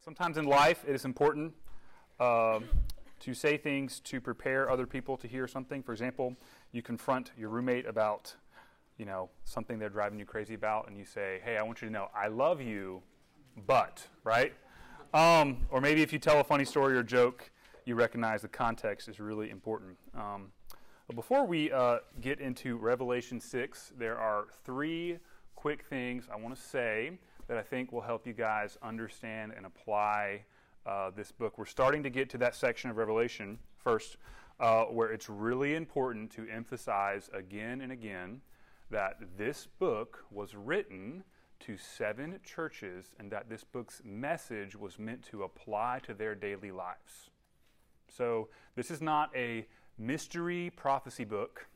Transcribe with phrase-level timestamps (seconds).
[0.00, 1.52] Sometimes in life, it is important
[2.20, 2.60] uh,
[3.20, 5.82] to say things to prepare other people to hear something.
[5.82, 6.36] For example,
[6.70, 8.34] you confront your roommate about,
[8.96, 11.88] you know, something they're driving you crazy about, and you say, "Hey, I want you
[11.88, 13.02] to know I love you,
[13.66, 14.54] but," right?
[15.12, 17.50] Um, or maybe if you tell a funny story or joke,
[17.84, 19.96] you recognize the context is really important.
[20.14, 20.52] Um,
[21.08, 25.18] but before we uh, get into Revelation 6, there are three
[25.56, 27.18] quick things I want to say
[27.48, 30.44] that I think will help you guys understand and apply
[30.86, 31.58] uh, this book.
[31.58, 34.16] We're starting to get to that section of Revelation first,
[34.60, 38.42] uh, where it's really important to emphasize again and again
[38.90, 41.24] that this book was written
[41.60, 46.70] to seven churches and that this book's message was meant to apply to their daily
[46.70, 47.30] lives.
[48.08, 49.66] So, this is not a
[49.98, 51.66] mystery prophecy book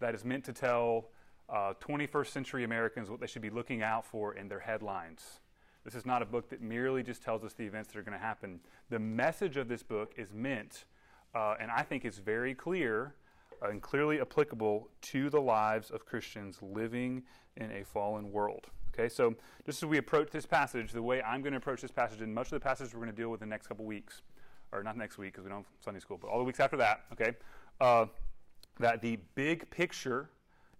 [0.00, 1.10] that is meant to tell
[1.48, 5.40] uh, 21st century Americans what they should be looking out for in their headlines.
[5.84, 8.18] This is not a book that merely just tells us the events that are going
[8.18, 8.60] to happen.
[8.90, 10.84] The message of this book is meant,
[11.34, 13.14] uh, and I think is very clear
[13.62, 17.22] uh, and clearly applicable to the lives of Christians living
[17.56, 18.66] in a fallen world.
[18.92, 21.90] Okay, so just as we approach this passage, the way I'm going to approach this
[21.90, 23.84] passage, and much of the passage we're going to deal with in the next couple
[23.84, 24.22] weeks,
[24.72, 26.76] or not next week because we don't have Sunday school, but all the weeks after
[26.76, 27.32] that, okay,
[27.80, 28.06] uh,
[28.80, 30.30] that the big picture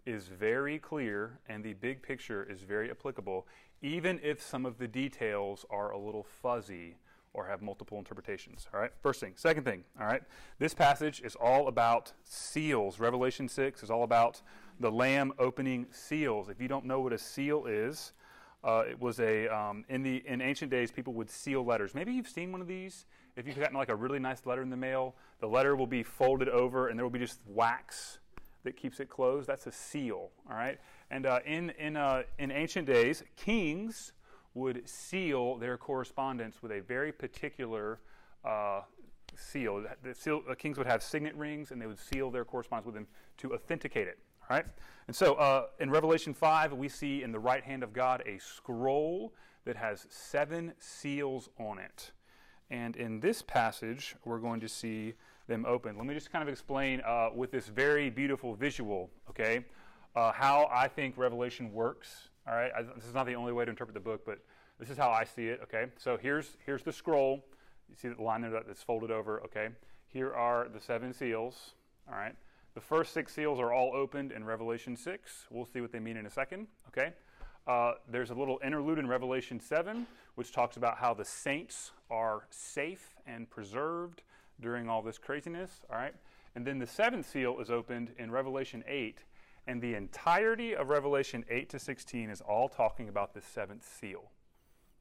[0.09, 3.47] is very clear and the big picture is very applicable,
[3.83, 6.97] even if some of the details are a little fuzzy
[7.35, 8.67] or have multiple interpretations.
[8.73, 9.35] All right, first thing.
[9.37, 10.23] Second thing, all right,
[10.59, 12.99] this passage is all about seals.
[12.99, 14.41] Revelation 6 is all about
[14.81, 16.49] the Lamb opening seals.
[16.49, 18.15] If you don't know what a seal is,
[18.65, 21.95] uh, it was a um, in the in ancient days people would seal letters.
[21.95, 23.05] Maybe you've seen one of these.
[23.37, 26.03] If you've gotten like a really nice letter in the mail, the letter will be
[26.03, 28.19] folded over and there will be just wax
[28.69, 29.49] that keeps it closed.
[29.49, 30.29] That's a seal.
[30.49, 30.79] All right.
[31.11, 34.13] And uh, in in uh, in ancient days, kings
[34.53, 38.01] would seal their correspondence with a very particular
[38.45, 38.83] uh,
[39.35, 39.85] seal.
[40.03, 40.43] The seal.
[40.59, 43.07] Kings would have signet rings, and they would seal their correspondence with them
[43.39, 44.19] to authenticate it.
[44.51, 44.67] All right?
[45.07, 48.39] And so uh, in Revelation 5, we see in the right hand of God a
[48.39, 49.33] scroll
[49.65, 52.13] that has seven seals on it.
[52.71, 55.15] And in this passage, we're going to see
[55.49, 55.97] them open.
[55.97, 59.65] Let me just kind of explain uh, with this very beautiful visual, okay,
[60.15, 62.29] uh, how I think Revelation works.
[62.47, 62.71] All right?
[62.77, 64.39] I, this is not the only way to interpret the book, but
[64.79, 65.87] this is how I see it, okay?
[65.99, 67.45] So here's, here's the scroll.
[67.89, 69.69] You see the line there that's folded over, okay?
[70.07, 71.73] Here are the seven seals,
[72.09, 72.35] all right?
[72.75, 75.47] The first six seals are all opened in Revelation 6.
[75.51, 77.13] We'll see what they mean in a second, okay?
[77.67, 82.47] Uh, there's a little interlude in Revelation 7, which talks about how the saints are
[82.51, 84.23] safe and preserved
[84.61, 86.15] during all this craziness, all right?
[86.55, 89.25] And then the seventh seal is opened in Revelation 8,
[89.67, 94.31] and the entirety of Revelation 8 to 16 is all talking about the seventh seal.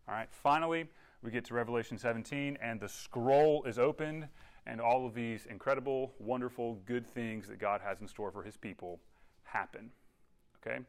[0.07, 0.85] All right, finally,
[1.21, 4.27] we get to Revelation 17, and the scroll is opened,
[4.65, 8.57] and all of these incredible, wonderful, good things that God has in store for his
[8.57, 8.99] people
[9.43, 9.89] happen.
[10.61, 10.79] Okay?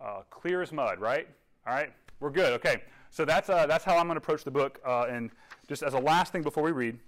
[0.00, 1.28] Uh, clear as mud, right?
[1.66, 1.92] All right?
[2.20, 2.52] We're good.
[2.54, 2.82] Okay.
[3.10, 4.80] So that's, uh, that's how I'm going to approach the book.
[4.84, 5.30] Uh, and
[5.68, 6.98] just as a last thing before we read,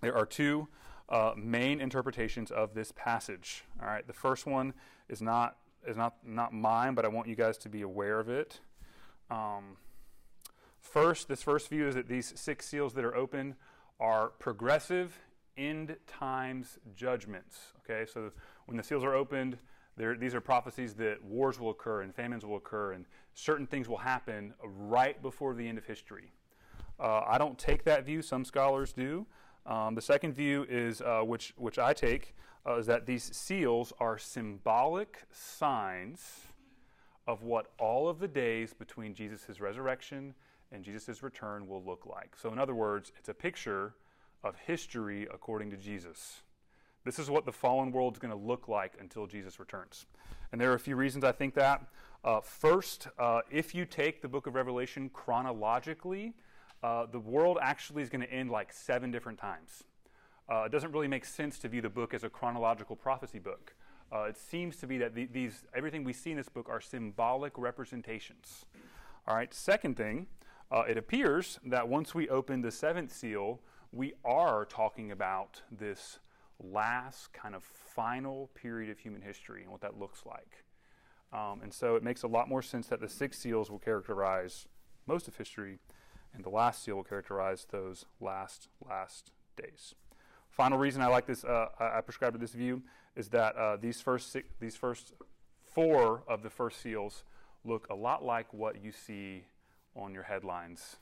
[0.00, 0.68] there are two
[1.08, 3.64] uh, main interpretations of this passage.
[3.80, 4.06] All right?
[4.06, 4.74] The first one
[5.08, 8.28] is not, is not, not mine, but I want you guys to be aware of
[8.28, 8.60] it.
[9.30, 9.76] Um,
[10.80, 13.56] first, this first view is that these six seals that are open
[14.00, 15.18] are progressive
[15.56, 17.58] end times judgments.
[17.84, 18.30] Okay, so
[18.66, 19.58] when the seals are opened,
[19.96, 23.04] these are prophecies that wars will occur and famines will occur and
[23.34, 26.32] certain things will happen right before the end of history.
[27.00, 28.22] Uh, I don't take that view.
[28.22, 29.26] Some scholars do.
[29.68, 32.34] Um, the second view is, uh, which which I take,
[32.66, 36.46] uh, is that these seals are symbolic signs
[37.26, 40.34] of what all of the days between Jesus' resurrection
[40.72, 42.34] and Jesus' return will look like.
[42.40, 43.94] So, in other words, it's a picture
[44.42, 46.40] of history according to Jesus.
[47.04, 50.06] This is what the fallen world is going to look like until Jesus returns.
[50.50, 51.84] And there are a few reasons I think that.
[52.24, 56.34] Uh, first, uh, if you take the book of Revelation chronologically,
[56.82, 59.84] uh, the world actually is going to end like seven different times.
[60.48, 63.74] Uh, it doesn't really make sense to view the book as a chronological prophecy book.
[64.10, 66.80] Uh, it seems to be that the, these everything we see in this book are
[66.80, 68.64] symbolic representations.
[69.26, 69.52] All right.
[69.52, 70.26] Second thing,
[70.70, 73.60] uh, it appears that once we open the seventh seal,
[73.92, 76.18] we are talking about this
[76.60, 80.64] last kind of final period of human history and what that looks like.
[81.32, 84.66] Um, and so it makes a lot more sense that the six seals will characterize
[85.06, 85.78] most of history,
[86.34, 89.94] and the last seal will characterize those last, last days.
[90.50, 92.82] Final reason I like this, uh, I prescribe to this view,
[93.16, 95.12] is that uh, these first six, these first
[95.66, 97.24] four of the first seals
[97.64, 99.44] look a lot like what you see
[99.94, 100.96] on your headlines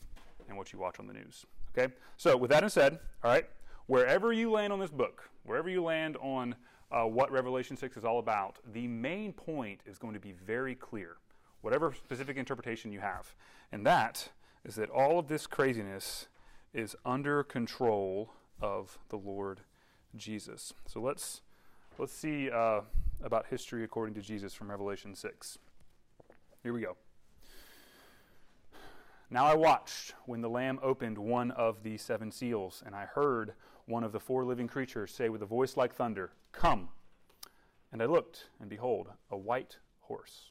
[0.49, 1.47] and what you watch on the news.
[1.77, 1.93] Okay?
[2.17, 3.47] So, with that said, all right,
[3.87, 6.55] wherever you land on this book, wherever you land on
[6.91, 10.75] uh, what Revelation 6 is all about, the main point is going to be very
[10.75, 11.17] clear,
[11.61, 13.35] whatever specific interpretation you have.
[13.73, 14.29] And that
[14.67, 16.27] is that all of this craziness
[16.75, 19.61] is under control of the Lord
[20.17, 20.75] Jesus.
[20.87, 21.43] So let's
[21.99, 22.81] let's see uh,
[23.23, 25.59] about history according to Jesus from Revelation 6.
[26.65, 26.97] Here we go.
[29.31, 33.55] Now I watched when the Lamb opened one of the seven seals, and I heard
[33.87, 36.89] one of the four living creatures say with a voice like thunder, Come.
[37.93, 40.51] And I looked, and behold, a white horse.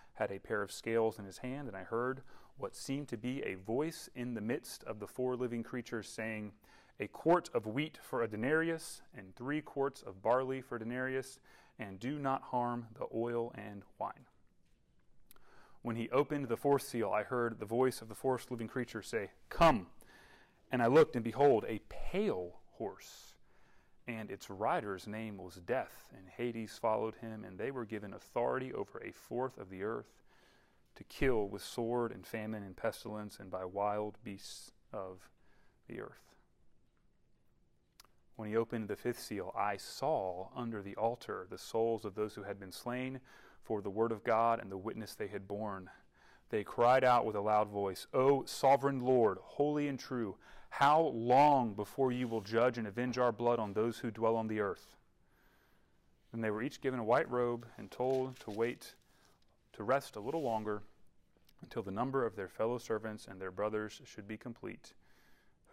[0.13, 2.21] had a pair of scales in his hand, and I heard
[2.57, 6.51] what seemed to be a voice in the midst of the four living creatures saying,
[6.99, 11.39] A quart of wheat for a denarius, and three quarts of barley for a denarius,
[11.79, 14.25] and do not harm the oil and wine.
[15.81, 19.01] When he opened the fourth seal, I heard the voice of the fourth living creature
[19.01, 19.87] say, Come.
[20.71, 23.30] And I looked, and behold, a pale horse.
[24.07, 28.73] And its rider's name was Death, and Hades followed him, and they were given authority
[28.73, 30.23] over a fourth of the earth
[30.95, 35.29] to kill with sword and famine and pestilence and by wild beasts of
[35.87, 36.35] the earth.
[38.35, 42.33] When he opened the fifth seal, I saw under the altar the souls of those
[42.33, 43.19] who had been slain
[43.61, 45.89] for the word of God and the witness they had borne.
[46.49, 50.37] They cried out with a loud voice, O sovereign Lord, holy and true,
[50.71, 54.47] how long before you will judge and avenge our blood on those who dwell on
[54.47, 54.95] the earth?
[56.31, 58.95] Then they were each given a white robe and told to wait
[59.73, 60.81] to rest a little longer
[61.61, 64.93] until the number of their fellow servants and their brothers should be complete,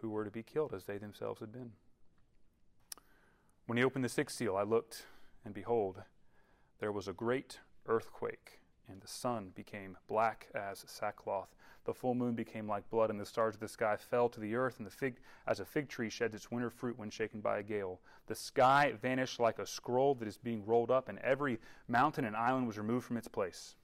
[0.01, 1.71] who were to be killed as they themselves had been.
[3.65, 5.05] When he opened the sixth seal, I looked,
[5.45, 6.03] and behold,
[6.79, 8.58] there was a great earthquake,
[8.89, 11.55] and the sun became black as sackcloth.
[11.85, 14.55] The full moon became like blood, and the stars of the sky fell to the
[14.55, 17.59] earth, and the fig, as a fig tree sheds its winter fruit when shaken by
[17.59, 17.99] a gale.
[18.27, 22.35] The sky vanished like a scroll that is being rolled up, and every mountain and
[22.35, 23.75] island was removed from its place.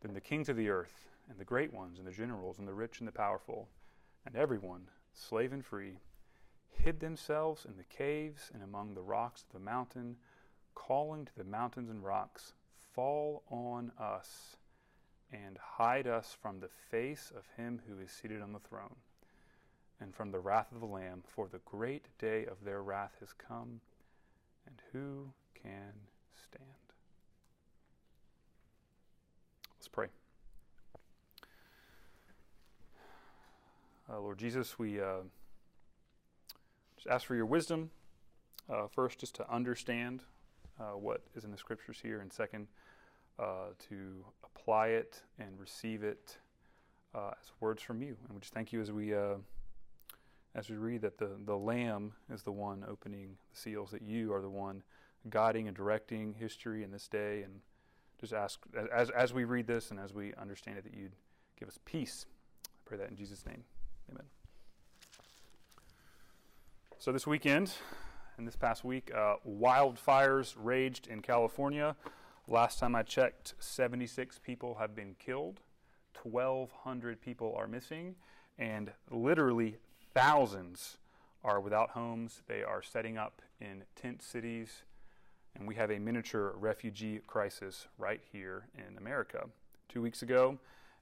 [0.00, 2.74] Then the kings of the earth, and the great ones, and the generals, and the
[2.74, 3.68] rich and the powerful,
[4.24, 5.98] and everyone, slave and free,
[6.70, 10.16] hid themselves in the caves and among the rocks of the mountain,
[10.74, 12.54] calling to the mountains and rocks,
[12.94, 14.56] Fall on us,
[15.32, 18.96] and hide us from the face of him who is seated on the throne,
[20.00, 23.32] and from the wrath of the Lamb, for the great day of their wrath has
[23.32, 23.80] come,
[24.66, 25.92] and who can
[26.34, 26.64] stand?
[29.78, 30.08] Let's pray.
[34.12, 35.22] Uh, Lord Jesus, we uh,
[36.96, 37.90] just ask for your wisdom.
[38.68, 40.24] Uh, first, just to understand
[40.80, 42.66] uh, what is in the scriptures here, and second,
[43.38, 46.38] uh, to apply it and receive it
[47.14, 48.16] uh, as words from you.
[48.24, 49.14] And we just thank you as we
[50.54, 54.32] as we read that the the Lamb is the one opening the seals, that you
[54.32, 54.82] are the one
[55.28, 57.60] guiding and directing history in this day, and
[58.20, 58.60] just ask,
[58.92, 61.16] as, as we read this and as we understand it, that you'd
[61.58, 62.26] give us peace.
[62.66, 63.64] I pray that in Jesus' name.
[64.10, 64.24] Amen.
[66.98, 67.72] So, this weekend,
[68.40, 71.94] and this past week, uh, wildfires raged in California.
[72.48, 75.60] Last time I checked, 76 people have been killed,
[76.22, 78.14] 1,200 people are missing,
[78.58, 79.76] and literally
[80.14, 80.96] thousands
[81.44, 82.40] are without homes.
[82.48, 84.84] They are setting up in tent cities
[85.54, 89.48] and we have a miniature refugee crisis right here in America.
[89.88, 90.58] Two weeks ago,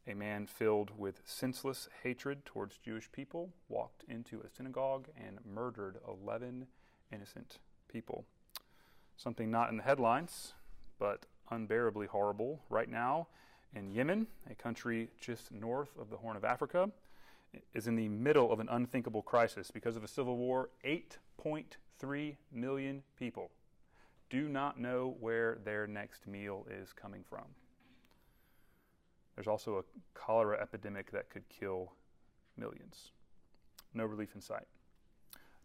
[0.09, 5.99] a man filled with senseless hatred towards Jewish people walked into a synagogue and murdered
[6.09, 6.66] 11
[7.12, 7.59] innocent
[7.91, 8.25] people.
[9.17, 10.53] Something not in the headlines,
[10.99, 13.29] but unbearably horrible right now
[13.75, 16.91] in Yemen, a country just north of the Horn of Africa,
[17.75, 20.71] is in the middle of an unthinkable crisis because of a civil war.
[20.85, 23.50] 8.3 million people
[24.31, 27.45] do not know where their next meal is coming from.
[29.35, 29.83] There's also a
[30.15, 31.93] cholera epidemic that could kill
[32.57, 33.12] millions.
[33.95, 34.67] No relief in sight.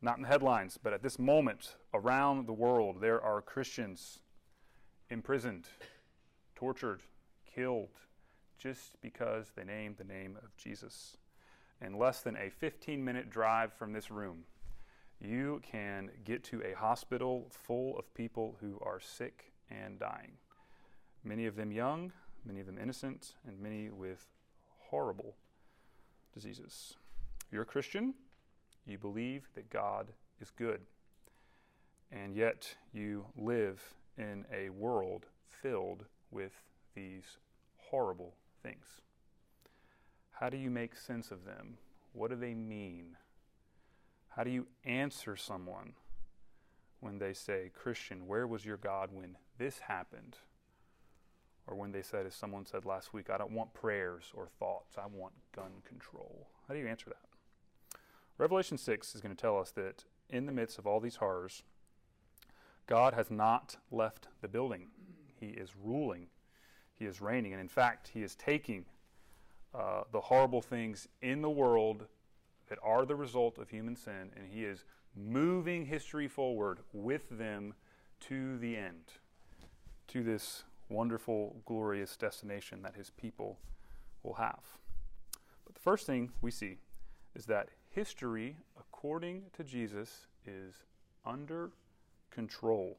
[0.03, 4.19] Not in the headlines, but at this moment around the world, there are Christians
[5.09, 5.65] imprisoned,
[6.55, 7.01] tortured,
[7.55, 7.95] killed,
[8.57, 11.15] just because they name the name of Jesus.
[11.79, 14.43] in less than a 15 minute drive from this room,
[15.21, 20.33] you can get to a hospital full of people who are sick and dying.
[21.23, 22.11] Many of them young,
[22.43, 24.27] many of them innocent, and many with
[24.89, 25.37] horrible
[26.33, 26.97] diseases.
[27.51, 28.15] You're a Christian,
[28.85, 30.07] you believe that God
[30.41, 30.81] is good,
[32.11, 33.81] and yet you live
[34.17, 36.51] in a world filled with
[36.95, 37.37] these
[37.77, 38.85] horrible things.
[40.31, 41.77] How do you make sense of them?
[42.11, 43.17] What do they mean?
[44.29, 45.93] How do you answer someone
[46.99, 50.37] when they say, Christian, where was your God when this happened?
[51.67, 54.97] Or when they said, as someone said last week, I don't want prayers or thoughts,
[54.97, 56.47] I want gun control.
[56.67, 57.32] How do you answer that?
[58.43, 61.63] Revelation 6 is going to tell us that in the midst of all these horrors,
[62.87, 64.87] God has not left the building.
[65.39, 66.27] He is ruling,
[66.93, 68.83] He is reigning, and in fact, He is taking
[69.73, 72.07] uh, the horrible things in the world
[72.67, 74.83] that are the result of human sin, and He is
[75.15, 77.73] moving history forward with them
[78.27, 79.13] to the end,
[80.09, 83.57] to this wonderful, glorious destination that His people
[84.21, 84.65] will have.
[85.63, 86.79] But the first thing we see
[87.35, 90.75] is that history, according to Jesus, is
[91.25, 91.71] under
[92.31, 92.97] control.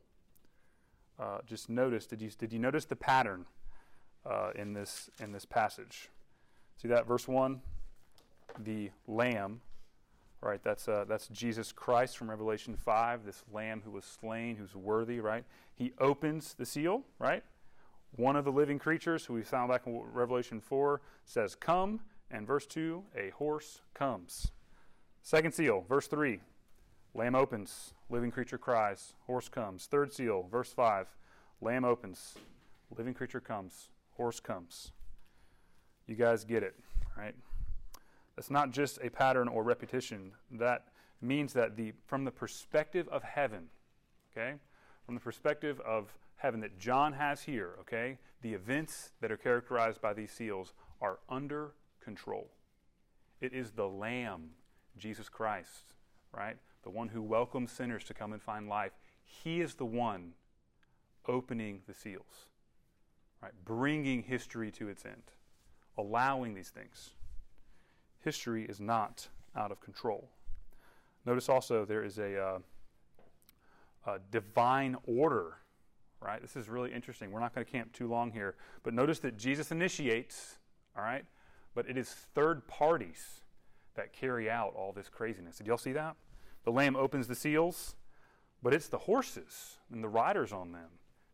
[1.19, 3.45] Uh, just notice, did you, did you notice the pattern
[4.25, 6.09] uh, in, this, in this passage?
[6.81, 7.61] See that, verse 1?
[8.59, 9.61] The lamb,
[10.41, 10.61] right?
[10.63, 15.21] That's, uh, that's Jesus Christ from Revelation 5, this lamb who was slain, who's worthy,
[15.21, 15.45] right?
[15.75, 17.43] He opens the seal, right?
[18.17, 22.47] One of the living creatures, who we found back in Revelation 4, says, Come, and
[22.47, 24.53] verse 2, a horse comes.
[25.27, 26.39] Second seal, verse 3,
[27.15, 29.87] lamb opens, living creature cries, horse comes.
[29.87, 31.07] Third seal, verse 5,
[31.63, 32.35] lamb opens,
[32.95, 33.89] living creature comes,
[34.19, 34.93] horse comes.
[36.07, 36.75] You guys get it,
[37.17, 37.35] right?
[38.37, 40.33] That's not just a pattern or repetition.
[40.51, 40.89] That
[41.23, 43.69] means that the from the perspective of heaven,
[44.31, 44.57] okay?
[45.07, 48.19] From the perspective of heaven that John has here, okay?
[48.43, 52.51] The events that are characterized by these seals are under control.
[53.41, 54.51] It is the lamb,
[54.97, 55.95] Jesus Christ,
[56.33, 56.57] right?
[56.83, 58.93] The one who welcomes sinners to come and find life.
[59.25, 60.33] He is the one
[61.27, 62.47] opening the seals,
[63.43, 63.53] right?
[63.65, 65.23] Bringing history to its end
[65.97, 67.11] allowing these things.
[68.21, 70.29] History is not out of control.
[71.27, 72.59] Notice also there is a, uh,
[74.07, 75.59] a divine order,
[76.21, 76.41] right?
[76.41, 77.31] This is really interesting.
[77.31, 80.57] We're not going to camp too long here, but notice that Jesus initiates,
[80.97, 81.25] all right?
[81.75, 83.43] But it is third parties
[83.95, 85.59] that carry out all this craziness.
[85.59, 86.17] Did y'all see that?
[86.65, 87.95] The lamb opens the seals,
[88.63, 90.89] but it's the horses and the riders on them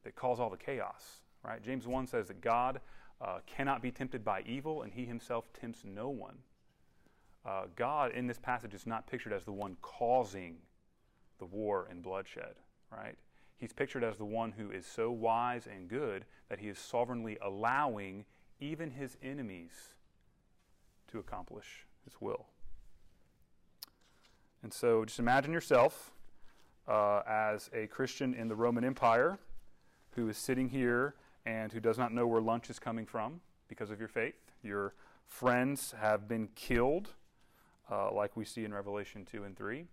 [0.05, 1.62] that cause all the chaos, right?
[1.62, 2.81] James 1 says that God
[3.21, 6.38] uh, cannot be tempted by evil, and he himself tempts no one.
[7.45, 10.57] Uh, God in this passage is not pictured as the one causing
[11.38, 12.55] the war and bloodshed,
[12.90, 13.17] right?
[13.57, 17.38] He's pictured as the one who is so wise and good that he is sovereignly
[17.43, 18.25] allowing
[18.59, 19.73] even his enemies
[21.09, 22.47] to accomplish his will.
[24.62, 26.12] And so just imagine yourself
[26.88, 29.38] uh, as a Christian in the Roman Empire
[30.17, 31.14] who is sitting here
[31.47, 34.35] and who does not know where lunch is coming from because of your faith.
[34.62, 34.95] Your
[35.26, 37.11] friends have been killed,
[37.90, 39.87] uh, like we see in Revelation 2 and 3,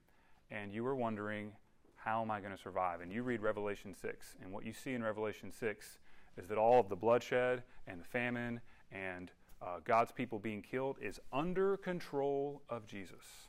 [0.51, 1.51] and you are wondering,
[1.95, 3.01] how am I going to survive?
[3.01, 5.99] And you read Revelation 6, and what you see in Revelation 6
[6.37, 8.59] is that all of the bloodshed and the famine
[8.91, 13.47] and uh, God's people being killed is under control of Jesus.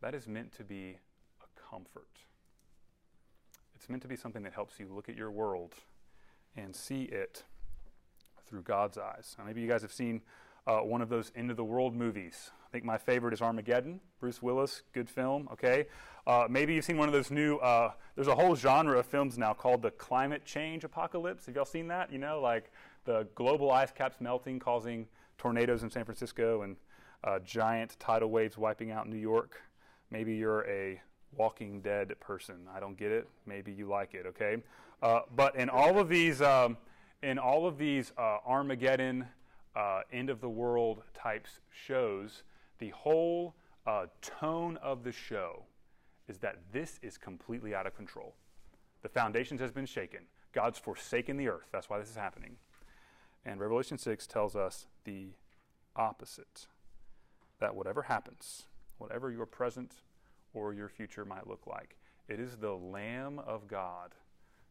[0.00, 0.98] That is meant to be
[1.40, 2.08] a comfort.
[3.74, 5.74] It's meant to be something that helps you look at your world
[6.56, 7.44] and see it
[8.46, 9.34] through God's eyes.
[9.38, 10.22] Now, maybe you guys have seen
[10.66, 12.50] uh, one of those end of the world movies.
[12.64, 14.00] I think my favorite is Armageddon.
[14.20, 15.48] Bruce Willis, good film.
[15.52, 15.86] Okay,
[16.26, 17.56] uh, maybe you've seen one of those new.
[17.56, 21.46] Uh, there's a whole genre of films now called the climate change apocalypse.
[21.46, 22.12] Have y'all seen that?
[22.12, 22.70] You know, like
[23.04, 25.06] the global ice caps melting, causing
[25.38, 26.76] tornadoes in San Francisco and
[27.24, 29.60] uh, giant tidal waves wiping out New York.
[30.10, 31.00] Maybe you're a
[31.36, 32.56] Walking Dead person.
[32.74, 33.28] I don't get it.
[33.46, 34.26] Maybe you like it.
[34.26, 34.58] Okay,
[35.02, 36.76] uh, but in all of these, um,
[37.22, 39.26] in all of these uh, Armageddon,
[39.74, 42.42] uh, end of the world types shows,
[42.78, 43.54] the whole
[43.86, 45.64] uh, tone of the show
[46.28, 48.34] is that this is completely out of control.
[49.02, 50.20] The foundations has been shaken.
[50.52, 51.68] God's forsaken the earth.
[51.72, 52.56] That's why this is happening.
[53.44, 55.30] And Revelation 6 tells us the
[55.96, 56.66] opposite
[57.58, 58.64] that whatever happens,
[58.98, 59.94] whatever your present
[60.54, 61.96] or your future might look like.
[62.28, 64.14] It is the Lamb of God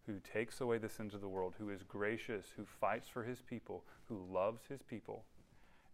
[0.05, 3.41] who takes away the sins of the world, who is gracious, who fights for his
[3.41, 5.25] people, who loves his people,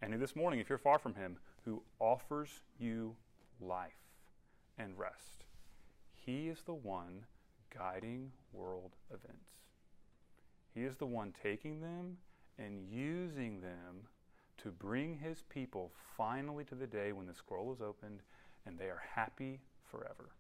[0.02, 3.16] and who this morning, if you're far from him, who offers you
[3.60, 3.92] life
[4.78, 5.46] and rest.
[6.14, 7.26] He is the one
[7.76, 9.52] guiding world events.
[10.74, 12.18] He is the one taking them
[12.58, 14.08] and using them
[14.58, 18.22] to bring his people finally to the day when the scroll is opened
[18.66, 20.32] and they are happy forever.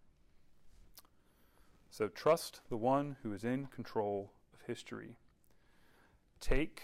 [1.89, 5.17] So trust the one who is in control of history.
[6.39, 6.83] Take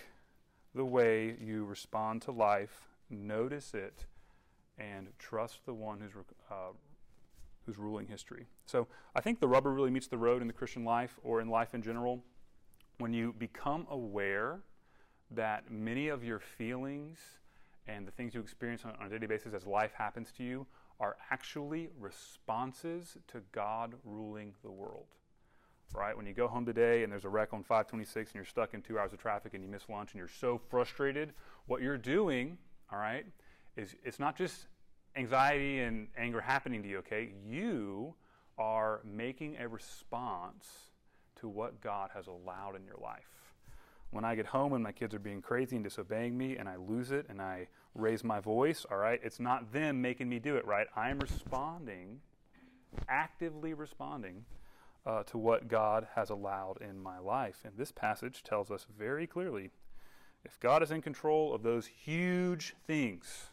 [0.73, 4.05] the way you respond to life, notice it,
[4.77, 6.13] and trust the one who's,
[6.49, 6.73] uh,
[7.65, 8.47] who's ruling history.
[8.65, 11.47] So I think the rubber really meets the road in the Christian life or in
[11.47, 12.23] life in general
[12.97, 14.61] when you become aware
[15.35, 17.19] that many of your feelings
[17.87, 20.65] and the things you experience on, a daily basis as life happens to you
[20.99, 25.07] are actually responses to God ruling the world.
[25.93, 26.15] Right?
[26.15, 28.81] When you go home today and there's a wreck on 526 and you're stuck in
[28.81, 31.33] two hours of traffic and you miss lunch and you're so frustrated,
[31.67, 32.57] what you're doing,
[32.91, 33.25] all right,
[33.75, 34.65] is it's not just
[35.15, 37.31] anxiety and anger happening to you, okay?
[37.47, 38.15] You
[38.57, 40.65] are making a response
[41.41, 43.42] to what God has allowed in your life.
[44.13, 46.75] When I get home and my kids are being crazy and disobeying me and I
[46.75, 50.55] lose it and I raise my voice, all right, it's not them making me do
[50.55, 50.85] it, right?
[50.95, 52.19] I'm responding,
[53.09, 54.45] actively responding
[55.03, 57.61] uh, to what God has allowed in my life.
[57.65, 59.71] And this passage tells us very clearly
[60.45, 63.49] if God is in control of those huge things,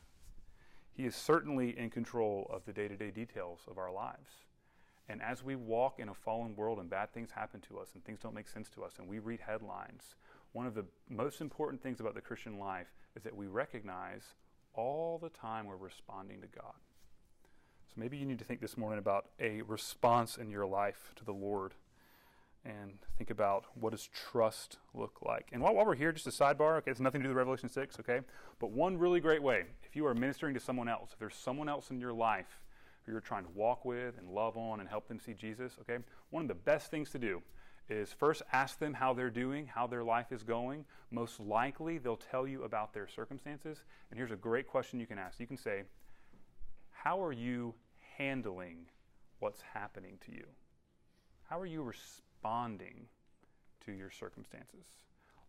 [0.92, 4.44] He is certainly in control of the day to day details of our lives.
[5.08, 8.04] And as we walk in a fallen world and bad things happen to us and
[8.04, 10.14] things don't make sense to us and we read headlines,
[10.52, 14.22] one of the most important things about the Christian life is that we recognize
[14.74, 16.74] all the time we're responding to God.
[17.88, 21.24] So maybe you need to think this morning about a response in your life to
[21.24, 21.74] the Lord
[22.64, 25.48] and think about what does trust look like.
[25.52, 27.68] And while, while we're here, just a sidebar, okay, it's nothing to do with Revelation
[27.68, 28.20] 6, okay?
[28.58, 31.68] But one really great way, if you are ministering to someone else, if there's someone
[31.68, 32.60] else in your life
[33.04, 35.98] who you're trying to walk with and love on and help them see Jesus, okay,
[36.28, 37.42] one of the best things to do
[37.90, 40.84] is first ask them how they're doing, how their life is going.
[41.10, 43.84] Most likely, they'll tell you about their circumstances.
[44.10, 45.40] And here's a great question you can ask.
[45.40, 45.82] You can say,
[46.90, 47.74] How are you
[48.16, 48.86] handling
[49.40, 50.44] what's happening to you?
[51.48, 53.06] How are you responding
[53.86, 54.86] to your circumstances?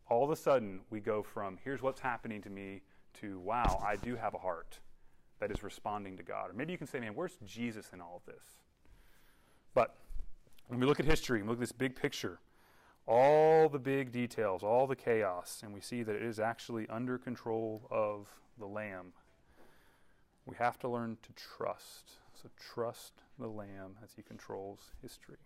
[0.09, 2.81] All of a sudden, we go from, Here's what's happening to me,
[3.21, 4.79] to, Wow, I do have a heart
[5.39, 6.49] that is responding to God.
[6.49, 8.43] Or maybe you can say, Man, where's Jesus in all of this?
[9.73, 9.95] But
[10.71, 12.39] when we look at history and look at this big picture,
[13.05, 17.17] all the big details, all the chaos, and we see that it is actually under
[17.17, 19.11] control of the Lamb,
[20.45, 22.11] we have to learn to trust.
[22.41, 25.39] So trust the Lamb as he controls history.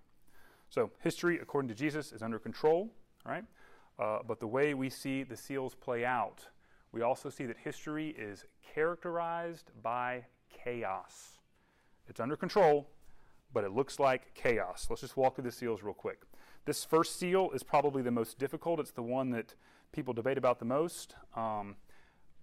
[0.69, 2.91] So history, according to Jesus, is under control,
[3.25, 3.45] right?
[3.97, 6.45] Uh, but the way we see the seals play out,
[6.91, 10.23] we also see that history is characterized by
[10.63, 11.39] chaos.
[12.07, 12.91] It's under control,
[13.55, 14.85] but it looks like chaos.
[14.89, 16.23] Let's just walk through the seals real quick.
[16.65, 18.81] This first seal is probably the most difficult.
[18.81, 19.55] It's the one that
[19.93, 21.15] people debate about the most.
[21.37, 21.77] Um,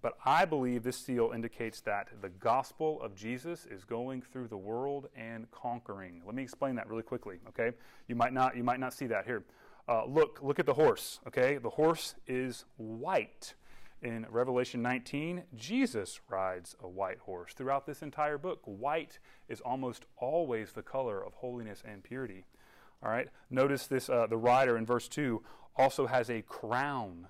[0.00, 4.56] but I believe this seal indicates that the gospel of Jesus is going through the
[4.56, 6.22] world and conquering.
[6.24, 7.76] Let me explain that really quickly, okay?
[8.08, 9.44] You might not, you might not see that here.
[9.86, 11.58] Uh, look, look at the horse, okay?
[11.58, 13.54] The horse is white.
[14.02, 17.54] In Revelation 19, Jesus rides a white horse.
[17.54, 22.44] Throughout this entire book, white is almost always the color of holiness and purity.
[23.00, 23.28] All right.
[23.48, 25.44] Notice this: uh, the rider in verse two
[25.76, 27.28] also has a crown.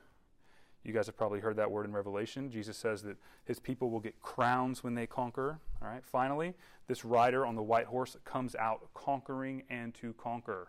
[0.82, 2.50] You guys have probably heard that word in Revelation.
[2.50, 5.60] Jesus says that his people will get crowns when they conquer.
[5.82, 6.04] All right.
[6.04, 6.54] Finally,
[6.88, 10.68] this rider on the white horse comes out conquering and to conquer.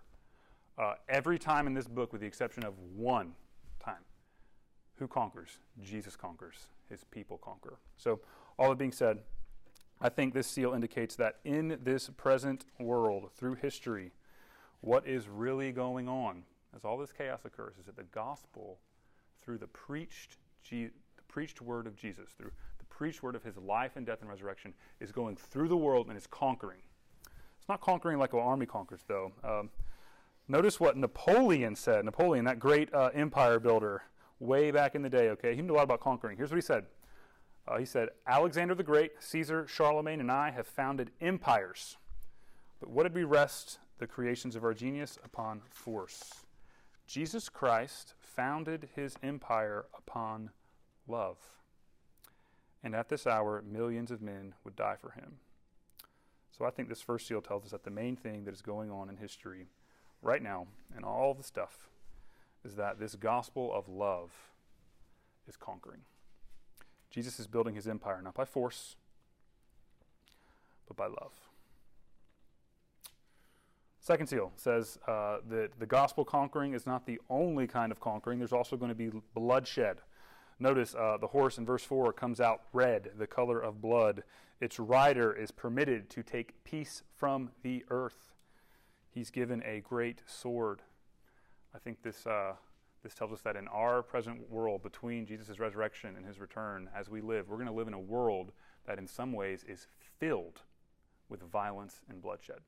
[0.78, 3.36] Uh, every time in this book, with the exception of one
[4.98, 5.58] who conquers?
[5.82, 6.68] Jesus conquers.
[6.90, 7.78] His people conquer.
[7.98, 8.20] So,
[8.58, 9.20] all that being said,
[10.00, 14.12] I think this seal indicates that in this present world, through history,
[14.82, 16.44] what is really going on
[16.76, 18.80] as all this chaos occurs is that the gospel,
[19.42, 20.38] through the preached,
[20.70, 20.90] the
[21.28, 24.74] preached word of Jesus, through the preached word of his life and death and resurrection,
[25.00, 26.80] is going through the world and is conquering.
[27.60, 29.32] It's not conquering like an army conquers, though.
[29.44, 29.70] Um,
[30.48, 32.04] notice what Napoleon said.
[32.04, 34.04] Napoleon, that great uh, empire builder,
[34.40, 35.56] way back in the day, okay?
[35.56, 36.38] He knew a lot about conquering.
[36.38, 36.86] Here's what he said
[37.68, 41.98] uh, He said, Alexander the Great, Caesar, Charlemagne, and I have founded empires.
[42.80, 46.46] But what did we rest the creations of our genius upon force?
[47.08, 50.50] Jesus Christ founded his empire upon
[51.08, 51.38] love.
[52.84, 55.38] And at this hour, millions of men would die for him.
[56.58, 58.92] So I think this first seal tells us that the main thing that is going
[58.92, 59.68] on in history
[60.22, 61.90] right now, and all the stuff
[62.66, 64.32] is that this gospel of love
[65.48, 66.02] is conquering.
[67.10, 68.96] Jesus is building his empire not by force,
[70.88, 71.34] but by love.
[74.00, 78.38] Second seal says uh, that the gospel conquering is not the only kind of conquering,
[78.38, 80.00] there's also going to be bloodshed.
[80.60, 84.24] Notice uh, the horse in verse 4 comes out red, the color of blood.
[84.60, 88.34] Its rider is permitted to take peace from the earth.
[89.10, 90.82] He's given a great sword.
[91.76, 92.54] I think this, uh,
[93.04, 97.10] this tells us that in our present world, between Jesus' resurrection and his return, as
[97.10, 98.52] we live, we're going to live in a world
[98.86, 99.88] that in some ways is
[100.20, 100.62] filled
[101.30, 102.60] with violence and bloodshed.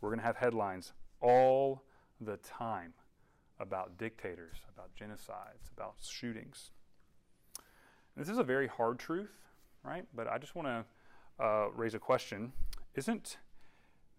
[0.00, 1.82] We're going to have headlines all
[2.20, 2.92] the time
[3.58, 6.70] about dictators, about genocides, about shootings.
[8.16, 9.32] This is a very hard truth,
[9.82, 10.04] right?
[10.14, 12.52] But I just want to uh, raise a question.
[12.94, 13.38] Isn't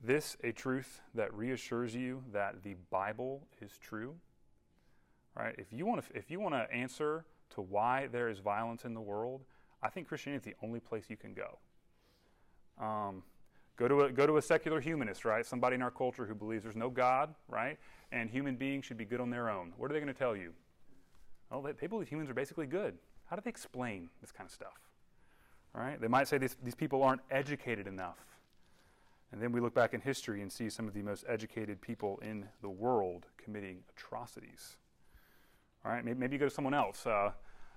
[0.06, 4.16] this a truth that reassures you that the Bible is true?
[5.36, 5.56] Right?
[5.58, 8.94] If you want to, if you want to answer to why there is violence in
[8.94, 9.42] the world,
[9.84, 11.58] I think Christianity is the only place you can go.
[12.84, 13.24] Um,
[13.76, 15.46] go to a go to a secular humanist, right?
[15.46, 17.78] Somebody in our culture who believes there's no God, right?
[18.12, 19.74] And human beings should be good on their own.
[19.78, 20.54] What are they going to tell you?
[21.52, 22.98] Oh, they, they believe humans are basically good.
[23.26, 24.80] How do they explain this kind of stuff?
[25.76, 26.00] All right?
[26.00, 28.18] They might say these, these people aren't educated enough.
[29.32, 32.20] And then we look back in history and see some of the most educated people
[32.24, 34.78] in the world committing atrocities.
[35.84, 36.06] All right?
[36.06, 37.32] Maybe, you go to someone else, uh,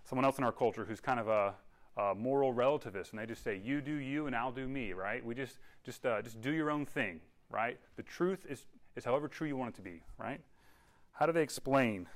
[0.05, 1.55] someone else in our culture who's kind of a,
[1.97, 5.25] a, moral relativist, and they just say, "You do you, and I'll do me." Right?
[5.25, 7.21] We just just uh, just do your own thing.
[7.51, 7.79] Right?
[7.97, 8.65] The truth is
[8.97, 10.03] is however true you want it to be.
[10.17, 10.41] Right?
[11.13, 12.07] How do they explain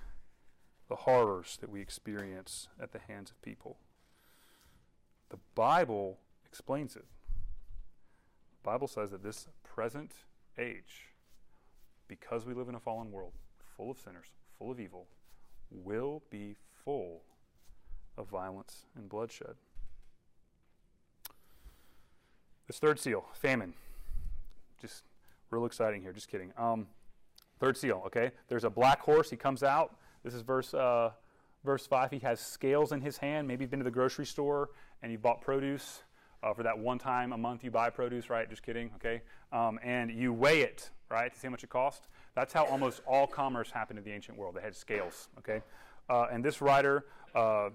[0.93, 3.79] the horrors that we experience at the hands of people.
[5.31, 7.07] The Bible explains it.
[8.63, 10.13] Bible says that this present
[10.59, 11.11] age,
[12.09, 13.33] because we live in a fallen world,
[13.77, 15.07] full of sinners, full of evil,
[15.71, 17.23] will be full
[18.17, 19.55] of violence and bloodshed.
[22.67, 23.75] This third seal, famine.
[24.81, 25.05] Just
[25.51, 26.53] real exciting here, just kidding.
[26.57, 26.87] Um,
[27.59, 28.31] third seal, okay?
[28.49, 29.97] There's a black horse, he comes out.
[30.23, 31.11] This is verse, uh,
[31.65, 32.11] verse 5.
[32.11, 33.49] He has scales in his hand.
[33.49, 34.71] Maybe you've been to the grocery store
[35.03, 36.03] and you bought produce
[36.43, 38.49] uh, for that one time a month you buy produce, right?
[38.49, 39.23] Just kidding, okay?
[39.53, 42.09] Um, and you weigh it, right, to see how much it costs.
[42.35, 44.57] That's how almost all commerce happened in the ancient world.
[44.57, 45.63] They had scales, okay?
[46.09, 47.71] Uh, and this writer, uh,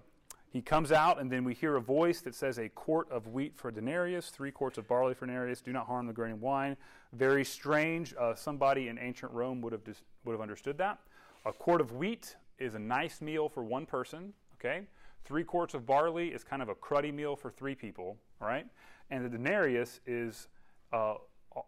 [0.49, 3.53] he comes out, and then we hear a voice that says, A quart of wheat
[3.56, 5.62] for denarius, three quarts of barley for denarius.
[5.62, 6.77] Do not harm the grain and wine.
[7.13, 8.15] Very strange.
[8.19, 10.99] Uh, somebody in ancient Rome would have, dis- would have understood that.
[11.45, 14.88] A quart of wheat is a nice meal for one person, okay?
[15.25, 18.65] Three quarts of barley is kind of a cruddy meal for three people, right?
[19.10, 20.47] And the denarius is
[20.93, 21.15] uh,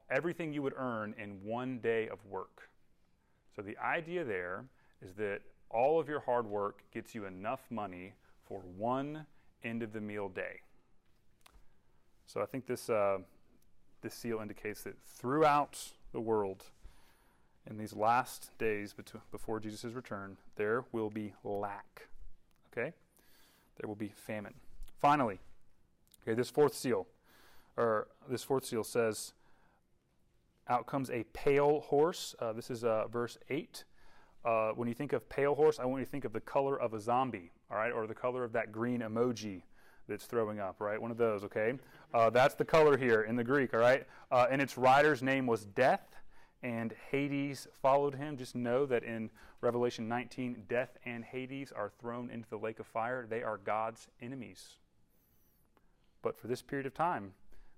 [0.09, 2.69] everything you would earn in one day of work.
[3.55, 4.65] So the idea there
[5.01, 8.13] is that all of your hard work gets you enough money
[8.47, 9.25] for one
[9.63, 10.61] end of the meal day.
[12.25, 13.19] So I think this, uh,
[14.01, 15.79] this seal indicates that throughout
[16.11, 16.65] the world,
[17.69, 18.95] in these last days
[19.31, 22.07] before Jesus' return, there will be lack.
[22.71, 22.93] Okay?
[23.79, 24.55] There will be famine.
[24.99, 25.39] Finally,
[26.23, 27.07] okay, this fourth seal,
[27.77, 29.33] or this fourth seal says,
[30.67, 32.35] out comes a pale horse.
[32.39, 33.83] Uh, this is uh, verse 8.
[34.45, 36.79] Uh, when you think of pale horse, I want you to think of the color
[36.79, 39.63] of a zombie, all right, or the color of that green emoji
[40.07, 41.01] that's throwing up, right?
[41.01, 41.73] One of those, okay?
[42.13, 44.05] Uh, that's the color here in the Greek, all right?
[44.31, 46.15] Uh, and its rider's name was Death
[46.63, 48.37] and Hades followed him.
[48.37, 49.29] Just know that in
[49.61, 53.25] Revelation 19, death and Hades are thrown into the lake of fire.
[53.29, 54.77] They are God's enemies.
[56.21, 57.33] But for this period of time,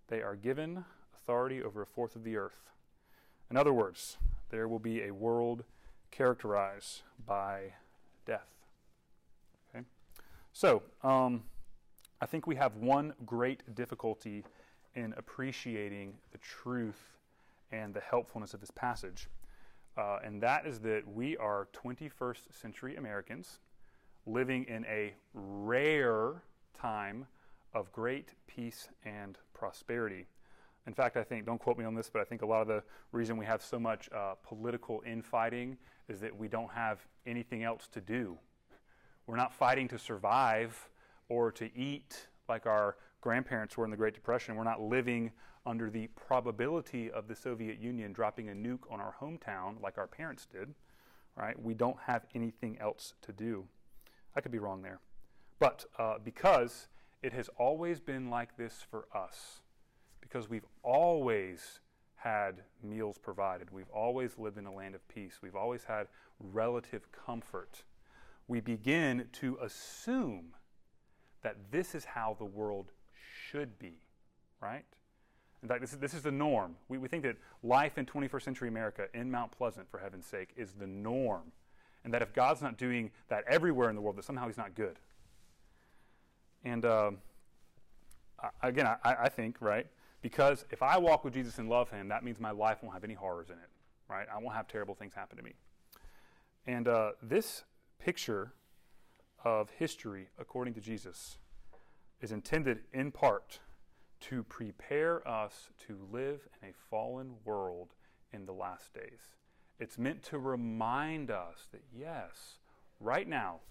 [0.07, 2.71] they are given authority over a fourth of the earth.
[3.49, 4.17] In other words,
[4.49, 5.63] there will be a world
[6.09, 7.73] characterized by
[8.25, 8.49] death.
[9.69, 9.85] Okay?
[10.53, 11.43] So, um,
[12.21, 14.43] I think we have one great difficulty
[14.95, 17.17] in appreciating the truth
[17.71, 19.27] and the helpfulness of this passage.
[19.97, 23.59] Uh, and that is that we are 21st century Americans
[24.25, 26.43] living in a rare
[26.79, 27.25] time
[27.73, 30.27] of great peace and prosperity.
[30.87, 32.67] In fact, I think, don't quote me on this, but I think a lot of
[32.67, 35.77] the reason we have so much uh, political infighting
[36.09, 38.37] is that we don't have anything else to do.
[39.27, 40.89] We're not fighting to survive
[41.29, 44.55] or to eat like our grandparents were in the Great Depression.
[44.55, 45.31] We're not living
[45.65, 50.07] under the probability of the Soviet Union dropping a nuke on our hometown like our
[50.07, 50.73] parents did,
[51.37, 51.61] right?
[51.61, 53.65] We don't have anything else to do.
[54.35, 54.99] I could be wrong there.
[55.59, 56.87] But uh, because
[57.21, 59.61] it has always been like this for us,
[60.19, 61.79] because we've always
[62.15, 66.07] had meals provided, we've always lived in a land of peace, we've always had
[66.39, 67.83] relative comfort,
[68.47, 70.53] we begin to assume
[71.41, 72.91] that this is how the world
[73.49, 74.01] should be,
[74.61, 74.85] right?
[75.63, 76.75] In fact, this is, this is the norm.
[76.89, 80.49] We, we think that life in 21st century America in Mount Pleasant, for heaven's sake,
[80.55, 81.51] is the norm.
[82.03, 84.73] And that if God's not doing that everywhere in the world, that somehow He's not
[84.73, 84.97] good.
[86.63, 87.11] And uh,
[88.61, 89.87] again, I, I think, right,
[90.21, 93.03] because if I walk with Jesus and love Him, that means my life won't have
[93.03, 93.69] any horrors in it,
[94.07, 94.27] right?
[94.33, 95.53] I won't have terrible things happen to me.
[96.67, 97.63] And uh, this
[97.99, 98.53] picture
[99.43, 101.37] of history, according to Jesus,
[102.21, 103.59] is intended in part
[104.21, 107.95] to prepare us to live in a fallen world
[108.31, 109.21] in the last days.
[109.79, 112.59] It's meant to remind us that, yes,
[112.99, 113.61] right now,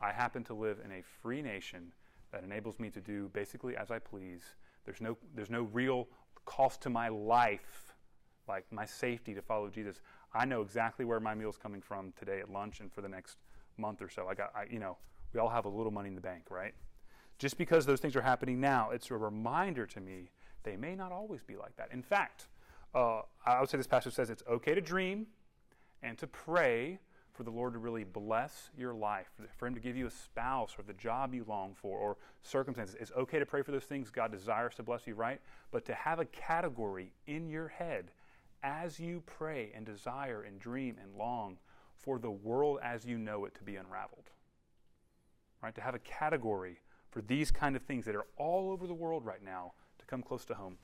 [0.00, 1.92] I happen to live in a free nation
[2.36, 4.42] that enables me to do basically as I please.
[4.84, 6.06] There's no, there's no real
[6.44, 7.94] cost to my life,
[8.46, 10.02] like my safety to follow Jesus.
[10.34, 13.38] I know exactly where my meal's coming from today at lunch and for the next
[13.78, 14.28] month or so.
[14.28, 14.98] I got, I, you know,
[15.32, 16.74] we all have a little money in the bank, right?
[17.38, 20.30] Just because those things are happening now, it's a reminder to me
[20.62, 21.88] they may not always be like that.
[21.90, 22.48] In fact,
[22.94, 25.26] uh, I would say this passage says it's okay to dream
[26.02, 26.98] and to pray
[27.36, 30.74] for the Lord to really bless your life, for Him to give you a spouse
[30.78, 32.96] or the job you long for or circumstances.
[32.98, 34.10] It's okay to pray for those things.
[34.10, 35.40] God desires to bless you, right?
[35.70, 38.10] But to have a category in your head
[38.62, 41.58] as you pray and desire and dream and long
[41.94, 44.30] for the world as you know it to be unraveled.
[45.62, 45.74] Right?
[45.74, 49.24] To have a category for these kind of things that are all over the world
[49.24, 50.76] right now to come close to home.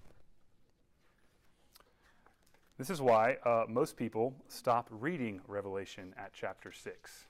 [2.82, 7.26] This is why uh, most people stop reading Revelation at chapter 6.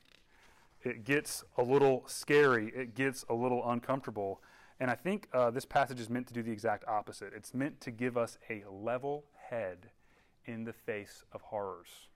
[0.83, 4.41] It gets a little scary, it gets a little uncomfortable.
[4.81, 7.35] And I think uh, this passage is meant to do the exact opposite.
[7.37, 9.91] It's meant to give us a level head
[10.47, 12.09] in the face of horrors.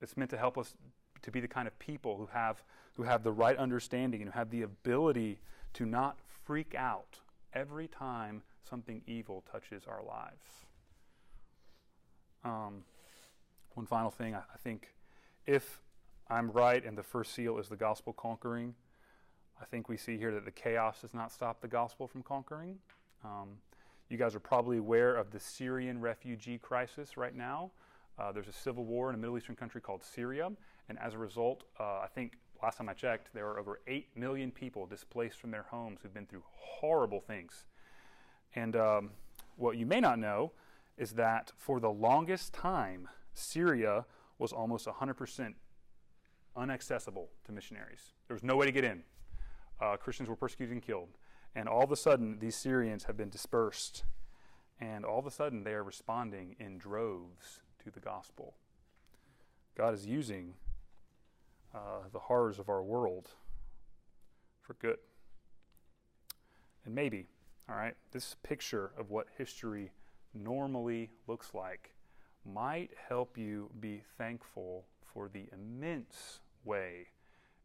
[0.00, 0.74] It's meant to help us
[1.20, 2.62] to be the kind of people who have,
[2.96, 5.38] who have the right understanding and who have the ability
[5.74, 7.18] to not freak out
[7.52, 10.63] every time something evil touches our lives.
[12.44, 12.84] Um,
[13.74, 14.94] one final thing, I, think
[15.46, 15.80] if
[16.28, 18.74] I'm right and the first seal is the gospel conquering,
[19.60, 22.78] I think we see here that the chaos does not stop the gospel from conquering.
[23.24, 23.56] Um,
[24.08, 27.70] you guys are probably aware of the Syrian refugee crisis right now.
[28.18, 30.50] Uh, there's a civil war in a Middle Eastern country called Syria,
[30.88, 34.06] and as a result, uh, I think last time I checked, there are over 8
[34.14, 37.64] million people displaced from their homes who've been through horrible things.
[38.54, 39.10] And um,
[39.56, 40.52] what you may not know
[40.96, 44.06] is that for the longest time, Syria
[44.38, 45.54] was almost 100%
[46.56, 48.12] unaccessible to missionaries.
[48.28, 49.02] There was no way to get in.
[49.80, 51.08] Uh, Christians were persecuted and killed.
[51.54, 54.04] And all of a sudden, these Syrians have been dispersed.
[54.80, 58.54] And all of a sudden, they are responding in droves to the gospel.
[59.76, 60.54] God is using
[61.74, 63.30] uh, the horrors of our world
[64.60, 64.98] for good.
[66.84, 67.26] And maybe,
[67.68, 69.92] all right, this picture of what history
[70.34, 71.94] normally looks like
[72.44, 77.06] might help you be thankful for the immense way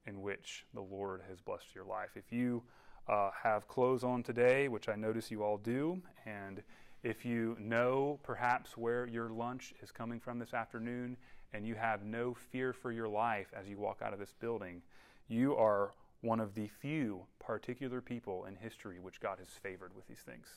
[0.05, 2.11] in which the Lord has blessed your life.
[2.15, 2.63] If you
[3.07, 6.61] uh, have clothes on today, which I notice you all do, and
[7.03, 11.17] if you know perhaps where your lunch is coming from this afternoon,
[11.53, 14.81] and you have no fear for your life as you walk out of this building,
[15.27, 20.07] you are one of the few particular people in history which God has favored with
[20.07, 20.47] these things.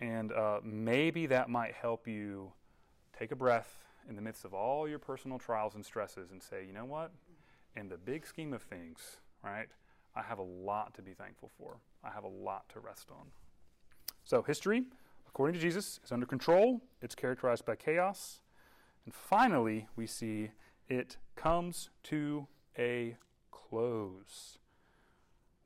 [0.00, 2.52] And uh, maybe that might help you
[3.18, 6.64] take a breath in the midst of all your personal trials and stresses and say,
[6.66, 7.12] you know what?
[7.74, 9.68] In the big scheme of things, right,
[10.14, 11.78] I have a lot to be thankful for.
[12.04, 13.26] I have a lot to rest on.
[14.24, 14.84] So, history,
[15.28, 18.40] according to Jesus, is under control, it's characterized by chaos.
[19.04, 20.50] And finally, we see
[20.88, 22.46] it comes to
[22.78, 23.16] a
[23.50, 24.58] close.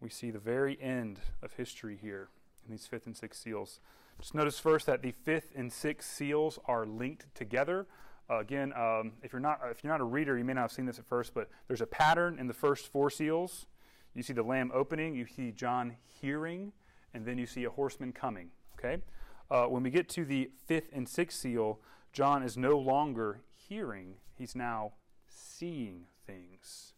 [0.00, 2.28] We see the very end of history here
[2.64, 3.80] in these fifth and sixth seals.
[4.20, 7.86] Just notice first that the fifth and sixth seals are linked together.
[8.28, 10.72] Uh, again, um, if you're not if you're not a reader, you may not have
[10.72, 13.66] seen this at first, but there's a pattern in the first four seals.
[14.14, 16.72] You see the lamb opening, you see John hearing,
[17.14, 18.50] and then you see a horseman coming.
[18.78, 19.02] Okay.
[19.50, 21.80] Uh, when we get to the fifth and sixth seal,
[22.12, 24.92] John is no longer hearing, he's now
[25.28, 26.92] seeing things.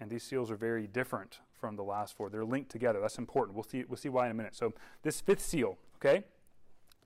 [0.00, 2.30] And these seals are very different from the last four.
[2.30, 3.00] They're linked together.
[3.00, 3.56] That's important.
[3.56, 4.54] We'll see, we'll see why in a minute.
[4.54, 4.72] So,
[5.02, 6.24] this fifth seal, okay,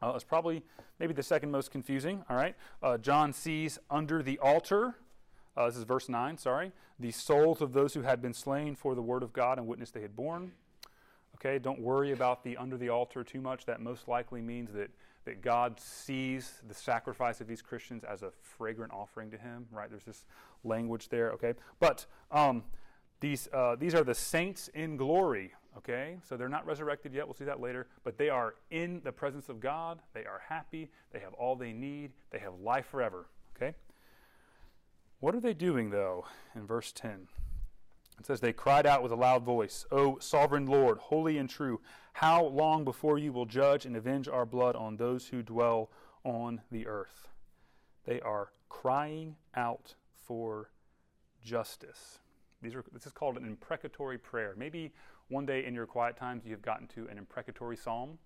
[0.03, 0.63] uh, is probably
[0.99, 2.25] maybe the second most confusing.
[2.29, 2.55] All right.
[2.83, 4.97] Uh, John sees under the altar,
[5.57, 8.95] uh, this is verse 9, sorry, the souls of those who had been slain for
[8.95, 10.53] the word of God and witness they had borne.
[11.37, 13.65] Okay, don't worry about the under the altar too much.
[13.67, 14.91] That most likely means that
[15.25, 19.89] that God sees the sacrifice of these Christians as a fragrant offering to Him, right?
[19.89, 20.25] There's this
[20.65, 21.55] language there, okay?
[21.79, 22.65] But um,
[23.21, 26.19] these, uh, these are the saints in glory, okay?
[26.23, 27.27] So they're not resurrected yet.
[27.27, 27.89] We'll see that later.
[28.05, 30.01] But they are in the presence of God.
[30.15, 30.91] They are happy.
[31.13, 32.13] They have all they need.
[32.31, 33.75] They have life forever, okay?
[35.21, 37.29] What are they doing, though, in verse 10?
[38.19, 41.81] It says, They cried out with a loud voice, O sovereign Lord, holy and true,
[42.15, 45.91] how long before you will judge and avenge our blood on those who dwell
[46.25, 47.29] on the earth?
[48.05, 50.71] They are crying out for
[51.43, 52.19] justice.
[52.61, 54.55] These are, this is called an imprecatory prayer.
[54.57, 54.93] Maybe
[55.33, 58.19] one day in your quiet times you have gotten to an imprecatory psalm.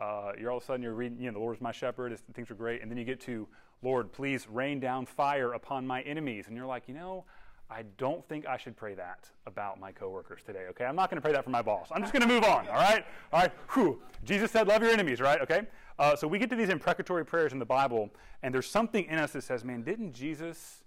[0.00, 2.16] Uh, you're all of a sudden you're reading, you know, the Lord is my shepherd,
[2.34, 3.48] things are great, and then you get to,
[3.82, 7.24] Lord, please rain down fire upon my enemies, and you're like, you know,
[7.70, 10.84] I don't think I should pray that about my coworkers today, okay?
[10.84, 11.88] I'm not going to pray that for my boss.
[11.90, 13.04] I'm just going to move on, all right?
[13.32, 14.02] All right, whew.
[14.24, 15.40] Jesus said, love your enemies, right?
[15.40, 15.62] Okay?
[15.98, 18.10] Uh, so we get to these imprecatory prayers in the Bible,
[18.42, 20.84] and there's something in us that says, man, didn't Jesus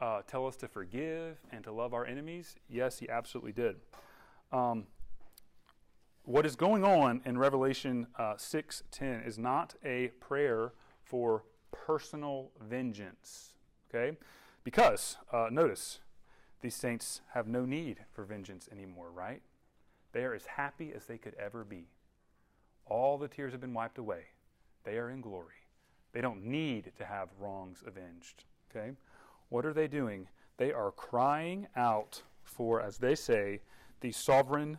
[0.00, 2.56] uh, tell us to forgive and to love our enemies?
[2.68, 3.76] Yes, he absolutely did.
[4.52, 4.86] Um,
[6.24, 13.54] what is going on in Revelation uh, 6:10 is not a prayer for personal vengeance,
[13.88, 14.16] okay?
[14.62, 16.00] Because uh, notice
[16.62, 19.42] these saints have no need for vengeance anymore, right?
[20.12, 21.88] They are as happy as they could ever be.
[22.86, 24.24] All the tears have been wiped away.
[24.84, 25.66] They are in glory.
[26.12, 28.44] They don't need to have wrongs avenged.
[28.70, 28.92] Okay?
[29.48, 30.28] What are they doing?
[30.56, 33.60] They are crying out for, as they say,
[34.00, 34.78] the sovereign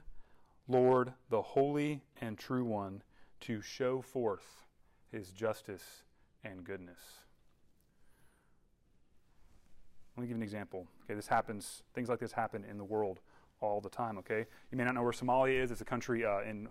[0.68, 3.04] Lord, the holy and true one,
[3.42, 4.66] to show forth
[5.12, 6.04] his justice
[6.44, 7.00] and goodness.
[10.16, 10.88] Let me give an example.
[11.04, 13.20] Okay, this happens, things like this happen in the world
[13.60, 14.46] all the time, okay?
[14.72, 15.72] You may not know where Somalia is.
[15.72, 16.68] It's a country uh, in,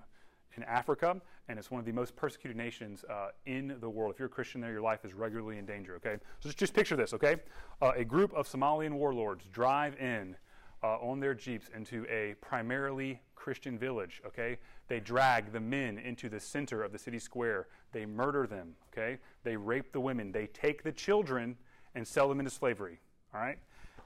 [0.57, 4.12] in Africa, and it's one of the most persecuted nations uh, in the world.
[4.12, 6.16] If you're a Christian there, your life is regularly in danger, okay?
[6.40, 7.37] So just, just picture this, okay?
[7.83, 10.37] Uh, a group of Somalian warlords drive in
[10.83, 14.59] uh, on their jeeps into a primarily Christian village, okay?
[14.88, 17.68] They drag the men into the center of the city square.
[17.92, 19.18] They murder them, okay?
[19.42, 20.33] They rape the women.
[20.33, 21.57] They take the children
[21.94, 23.01] and sell them into slavery,
[23.35, 23.59] all right?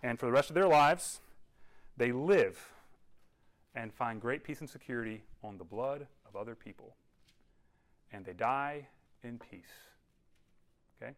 [0.03, 1.21] And for the rest of their lives,
[1.97, 2.59] they live
[3.75, 6.95] and find great peace and security on the blood of other people.
[8.13, 8.89] And they die
[9.23, 9.63] in peace.
[11.01, 11.13] Okay?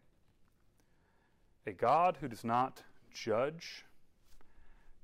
[1.67, 3.85] A God who does not judge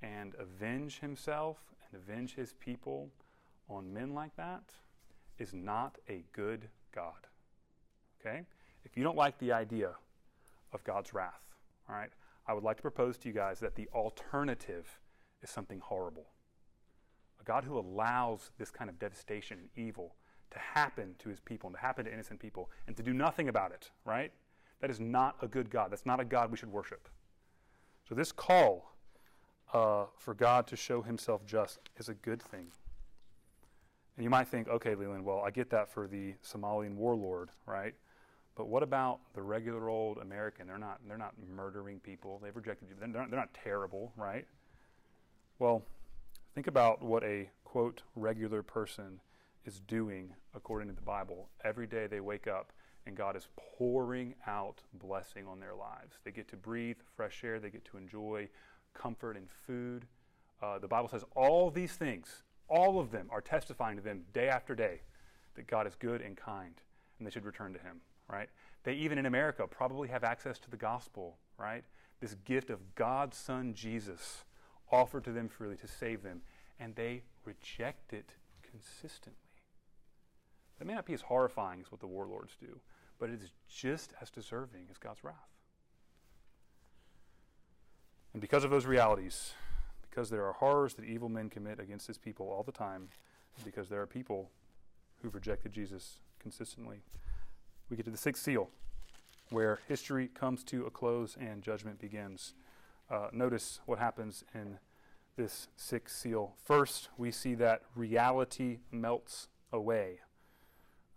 [0.03, 1.59] and avenge himself
[1.91, 3.11] and avenge his people
[3.69, 4.63] on men like that
[5.39, 7.27] is not a good God.
[8.21, 8.43] Okay?
[8.85, 9.91] If you don't like the idea
[10.73, 11.43] of God's wrath,
[11.89, 12.11] all right,
[12.47, 15.01] I would like to propose to you guys that the alternative
[15.43, 16.27] is something horrible.
[17.41, 20.15] A God who allows this kind of devastation and evil
[20.51, 23.49] to happen to his people and to happen to innocent people and to do nothing
[23.49, 24.33] about it, right?
[24.81, 25.91] That is not a good God.
[25.91, 27.09] That's not a God we should worship.
[28.09, 28.93] So, this call
[29.73, 32.69] uh, for God to show himself just is a good thing.
[34.17, 37.95] And you might think, okay, Leland, well, I get that for the Somalian warlord, right?
[38.55, 40.67] But what about the regular old American?
[40.67, 42.41] They're not, they're not murdering people.
[42.43, 42.95] They've rejected you.
[42.99, 44.47] They're not, they're not terrible, right?
[45.59, 45.83] Well,
[46.55, 49.21] think about what a, quote, regular person
[49.67, 51.51] is doing according to the Bible.
[51.63, 52.73] Every day they wake up
[53.07, 56.17] and God is pouring out blessing on their lives.
[56.25, 58.49] They get to breathe fresh air, they get to enjoy
[58.99, 60.07] comfort and food.
[60.63, 64.49] Uh, the Bible says all these things, all of them are testifying to them day
[64.49, 65.01] after day
[65.55, 66.75] that God is good and kind
[67.19, 68.49] and they should return to Him right?
[68.85, 71.85] They even in America probably have access to the gospel, right?
[72.21, 74.45] This gift of God's Son Jesus
[74.91, 76.43] offered to them freely to save them,
[76.79, 78.31] and they reject it
[78.63, 79.41] consistently.
[80.79, 82.81] That may not be as horrifying as what the warlords do,
[83.19, 85.56] but it is just as deserving as God's wrath.
[88.37, 89.55] And because of those realities,
[90.03, 93.09] because there are horrors that evil men commit against his people all the time,
[93.65, 94.51] because there are people
[95.23, 96.99] who've rejected Jesus consistently,
[97.89, 98.69] we get to the sixth seal,
[99.49, 102.53] where history comes to a close and judgment begins.
[103.11, 104.81] Uh, notice what happens in
[105.39, 106.57] this sixth seal.
[106.63, 110.21] First, we see that reality melts away.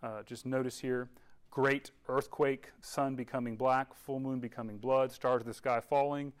[0.02, 1.10] Uh, just notice here
[1.50, 6.32] great earthquake, sun becoming black, full moon becoming blood, stars of the sky falling,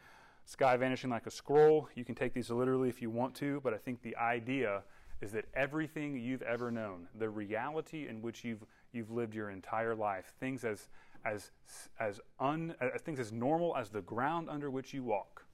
[0.44, 1.88] sky vanishing like a scroll.
[1.94, 4.82] You can take these literally if you want to, but I think the idea
[5.20, 9.94] is that everything you've ever known, the reality in which you've you've lived your entire
[9.94, 10.88] life, things as
[11.24, 11.50] as
[11.98, 15.44] as un uh, things as normal as the ground under which you walk,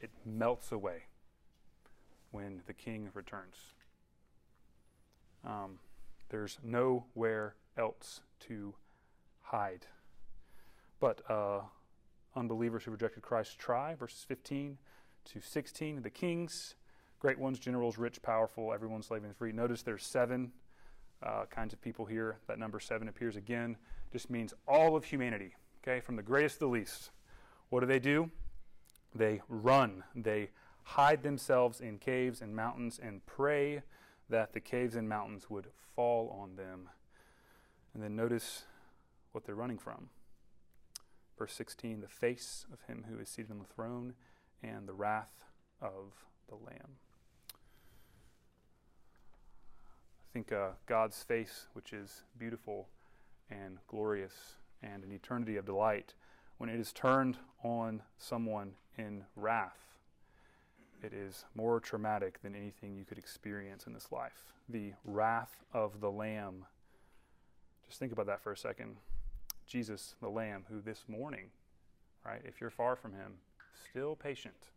[0.00, 1.04] it melts away
[2.30, 3.56] when the King returns.
[5.44, 5.78] Um,
[6.28, 8.74] there's nowhere else to
[9.40, 9.86] hide.
[11.00, 11.60] But uh,
[12.34, 14.78] unbelievers who rejected Christ try, verses 15
[15.32, 16.02] to 16.
[16.02, 16.74] The kings
[17.22, 19.52] great ones, generals, rich, powerful, everyone slave and free.
[19.52, 20.50] Notice there's seven
[21.22, 22.38] uh, kinds of people here.
[22.48, 23.76] That number seven appears again.
[24.10, 27.12] Just means all of humanity, okay, from the greatest to the least.
[27.70, 28.28] What do they do?
[29.14, 30.02] They run.
[30.16, 30.50] They
[30.82, 33.82] hide themselves in caves and mountains and pray
[34.28, 36.88] that the caves and mountains would fall on them.
[37.94, 38.64] And then notice
[39.30, 40.08] what they're running from.
[41.42, 44.14] Verse 16 the face of him who is seated on the throne
[44.62, 45.42] and the wrath
[45.80, 46.12] of
[46.48, 46.98] the Lamb.
[50.20, 52.86] I think uh, God's face, which is beautiful
[53.50, 56.14] and glorious and an eternity of delight,
[56.58, 59.96] when it is turned on someone in wrath,
[61.02, 64.52] it is more traumatic than anything you could experience in this life.
[64.68, 66.66] The wrath of the Lamb.
[67.88, 68.98] Just think about that for a second.
[69.66, 71.50] Jesus, the Lamb, who this morning,
[72.24, 73.34] right, if you're far from him,
[73.90, 74.70] still patient,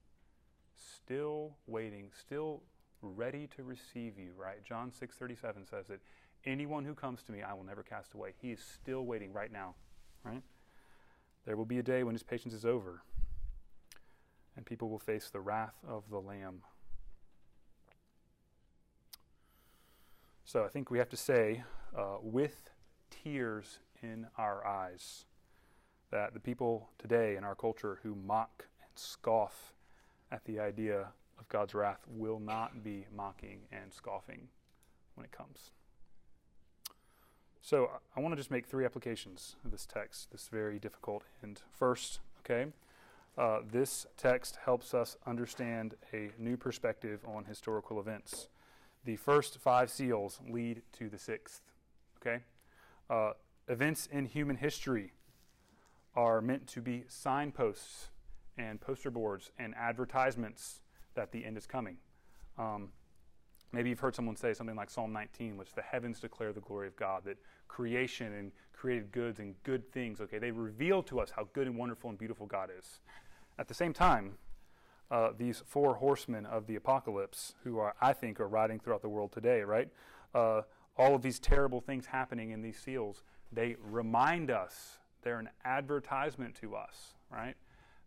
[0.75, 2.61] still waiting, still
[3.01, 4.63] ready to receive you, right?
[4.63, 5.99] John 6:37 says that
[6.45, 8.33] anyone who comes to me I will never cast away.
[8.41, 9.75] He is still waiting right now,
[10.23, 10.41] right?
[11.45, 13.03] There will be a day when his patience is over
[14.55, 16.61] and people will face the wrath of the lamb.
[20.43, 21.63] So I think we have to say
[21.95, 22.69] uh, with
[23.09, 25.25] tears in our eyes
[26.11, 29.73] that the people today in our culture who mock and scoff
[30.31, 31.07] at the idea
[31.39, 34.47] of God's wrath will not be mocking and scoffing
[35.15, 35.71] when it comes.
[37.61, 41.61] So I want to just make three applications of this text, this very difficult end.
[41.71, 42.71] First, okay,
[43.37, 48.49] uh, this text helps us understand a new perspective on historical events.
[49.03, 51.61] The first five seals lead to the sixth,
[52.21, 52.43] okay?
[53.09, 53.31] Uh,
[53.67, 55.13] events in human history
[56.15, 58.09] are meant to be signposts
[58.57, 60.81] and poster boards and advertisements
[61.15, 61.97] that the end is coming.
[62.57, 62.89] Um,
[63.71, 66.87] maybe you've heard someone say something like Psalm 19, which the heavens declare the glory
[66.87, 67.37] of God, that
[67.67, 71.77] creation and created goods and good things, okay, they reveal to us how good and
[71.77, 72.99] wonderful and beautiful God is.
[73.57, 74.33] At the same time,
[75.11, 79.09] uh, these four horsemen of the apocalypse, who are, I think, are riding throughout the
[79.09, 79.89] world today, right?
[80.33, 80.61] Uh,
[80.97, 83.23] all of these terrible things happening in these seals,
[83.55, 87.55] they remind us, they're an advertisement to us, right?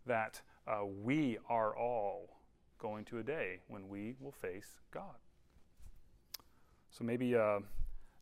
[0.05, 2.37] That uh, we are all
[2.77, 5.15] going to a day when we will face God.
[6.91, 7.59] So maybe uh,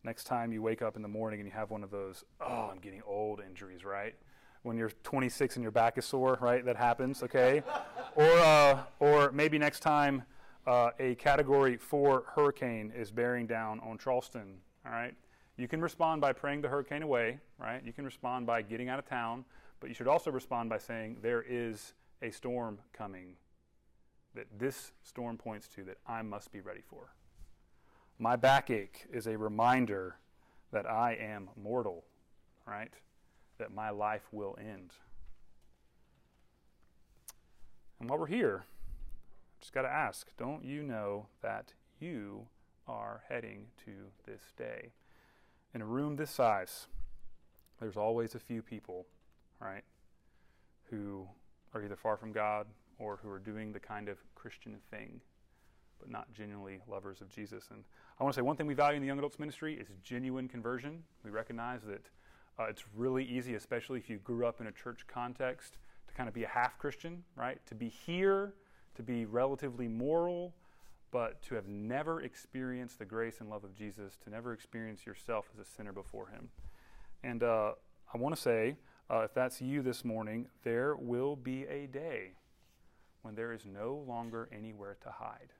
[0.03, 2.69] next time you wake up in the morning and you have one of those, oh,
[2.71, 4.15] I'm getting old injuries, right?
[4.63, 6.65] When you're 26 and your back is sore, right?
[6.65, 7.61] That happens, okay?
[8.15, 10.23] or, uh, or maybe next time
[10.65, 15.13] uh, a category four hurricane is bearing down on Charleston, all right?
[15.57, 17.81] You can respond by praying the hurricane away, right?
[17.83, 19.43] You can respond by getting out of town,
[19.79, 23.35] but you should also respond by saying, There is a storm coming
[24.35, 27.13] that this storm points to that I must be ready for.
[28.19, 30.17] My backache is a reminder
[30.71, 32.03] that I am mortal,
[32.67, 32.93] right?
[33.57, 34.91] That my life will end.
[37.99, 42.47] And while we're here, I just got to ask don't you know that you
[42.87, 43.91] are heading to
[44.25, 44.91] this day?
[45.77, 46.87] In a room this size,
[47.79, 49.05] there's always a few people,
[49.61, 49.83] right,
[50.89, 51.27] who
[51.71, 52.65] are either far from God
[52.97, 55.21] or who are doing the kind of Christian thing,
[55.99, 57.65] but not genuinely lovers of Jesus.
[57.69, 57.83] And
[58.19, 60.47] I want to say one thing we value in the young adults ministry is genuine
[60.47, 61.03] conversion.
[61.23, 62.09] We recognize that
[62.57, 66.27] uh, it's really easy, especially if you grew up in a church context, to kind
[66.27, 67.63] of be a half Christian, right?
[67.67, 68.55] To be here,
[68.95, 70.55] to be relatively moral,
[71.11, 75.45] but to have never experienced the grace and love of Jesus, to never experience yourself
[75.53, 76.49] as a sinner before Him.
[77.23, 77.71] And uh,
[78.13, 78.75] I want to say,
[79.09, 82.31] uh, if that's you this morning, there will be a day
[83.21, 85.53] when there is no longer anywhere to hide.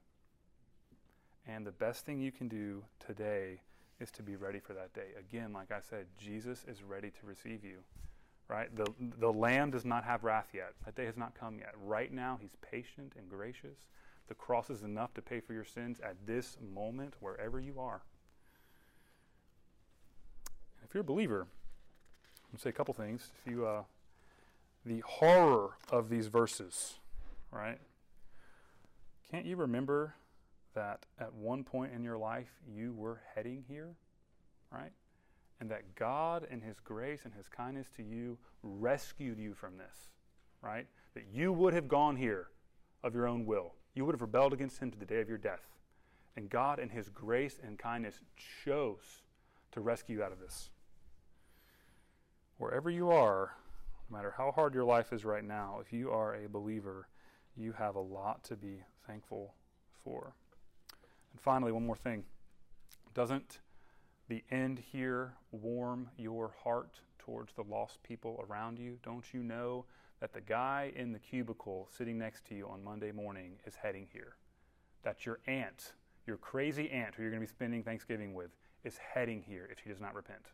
[1.47, 3.61] And the best thing you can do today
[3.99, 5.09] is to be ready for that day.
[5.17, 7.79] Again, like I said, Jesus is ready to receive you.
[8.49, 8.73] Right?
[8.75, 8.85] The,
[9.19, 10.73] the Lamb does not have wrath yet.
[10.85, 11.73] That day has not come yet.
[11.83, 13.77] Right now, He's patient and gracious.
[14.27, 18.01] The cross is enough to pay for your sins at this moment, wherever you are.
[20.83, 23.31] If you're a believer, I'm going to say a couple things.
[23.39, 23.83] If you, uh,
[24.85, 26.95] the horror of these verses,
[27.51, 27.79] right?
[29.29, 30.15] Can't you remember
[30.73, 33.95] that at one point in your life you were heading here,
[34.71, 34.91] right?
[35.59, 40.09] And that God, in His grace and His kindness to you, rescued you from this,
[40.61, 40.85] right?
[41.15, 42.47] That you would have gone here
[43.03, 43.73] of your own will.
[43.97, 45.73] You would have rebelled against Him to the day of your death.
[46.35, 48.21] And God, in His grace and kindness,
[48.63, 49.23] chose
[49.71, 50.69] to rescue you out of this.
[52.59, 53.55] Wherever you are,
[54.07, 57.07] no matter how hard your life is right now, if you are a believer,
[57.55, 59.55] you have a lot to be thankful
[60.03, 60.35] for.
[61.31, 62.23] And finally, one more thing.
[63.15, 63.61] Doesn't
[64.29, 68.99] the end here warm your heart towards the lost people around you?
[69.01, 69.85] Don't you know
[70.19, 74.07] that the guy in the cubicle sitting next to you on Monday morning is heading
[74.11, 74.35] here?
[75.03, 75.93] That your aunt,
[76.25, 78.51] your crazy aunt who you're going to be spending Thanksgiving with,
[78.83, 80.47] is heading here if she does not repent.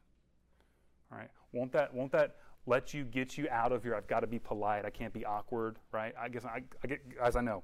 [1.12, 1.30] All right?
[1.52, 2.36] Won't that, won't that
[2.66, 5.26] let you get you out of your, I've got to be polite, I can't be
[5.26, 6.14] awkward, right?
[6.20, 7.64] I guess, I, I get, as I know,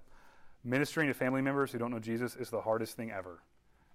[0.63, 3.41] ministering to family members who don't know Jesus is the hardest thing ever.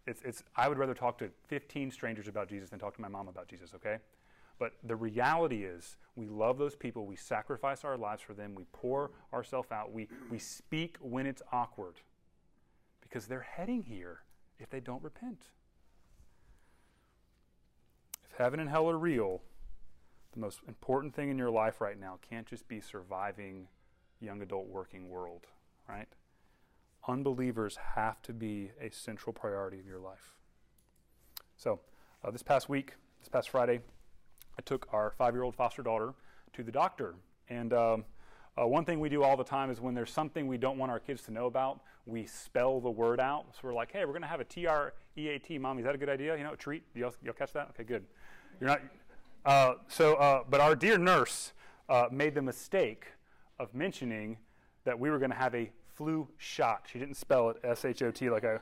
[0.07, 3.09] It's, it's, I would rather talk to 15 strangers about Jesus than talk to my
[3.09, 3.98] mom about Jesus, okay?
[4.59, 7.07] But the reality is, we love those people.
[7.07, 8.55] We sacrifice our lives for them.
[8.55, 9.92] We pour ourselves out.
[9.92, 11.96] We, we speak when it's awkward
[13.00, 14.20] because they're heading here
[14.59, 15.48] if they don't repent.
[18.24, 19.42] If heaven and hell are real,
[20.32, 23.68] the most important thing in your life right now can't just be surviving
[24.20, 25.46] young adult working world,
[25.88, 26.09] right?
[27.07, 30.34] Unbelievers have to be a central priority of your life.
[31.57, 31.80] So,
[32.24, 33.80] uh, this past week, this past Friday,
[34.59, 36.14] I took our five year old foster daughter
[36.55, 37.14] to the doctor.
[37.48, 38.05] And um,
[38.61, 40.90] uh, one thing we do all the time is when there's something we don't want
[40.90, 43.46] our kids to know about, we spell the word out.
[43.52, 45.80] So we're like, hey, we're going to have a T R E A T, mommy.
[45.80, 46.36] Is that a good idea?
[46.36, 46.84] You know, treat?
[46.94, 47.68] Y'all, y'all catch that?
[47.70, 48.05] Okay, good.
[48.61, 48.80] You're not.
[49.44, 51.52] Uh, so, uh, but our dear nurse
[51.88, 53.07] uh, made the mistake
[53.59, 54.38] of mentioning
[54.84, 56.86] that we were going to have a flu shot.
[56.90, 58.59] She didn't spell it S H O T like I,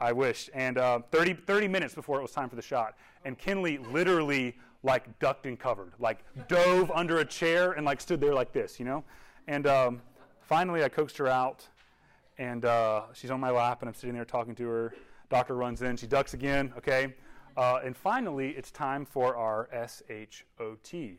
[0.00, 0.50] I wished.
[0.54, 4.56] And uh, 30, 30 minutes before it was time for the shot, and Kinley literally
[4.86, 8.78] like ducked and covered, like dove under a chair and like stood there like this,
[8.78, 9.04] you know?
[9.48, 10.00] And um,
[10.40, 11.66] finally, I coaxed her out,
[12.38, 14.94] and uh, she's on my lap, and I'm sitting there talking to her.
[15.28, 17.14] Doctor runs in, she ducks again, okay?
[17.56, 21.18] Uh, and finally, it's time for our SHOT,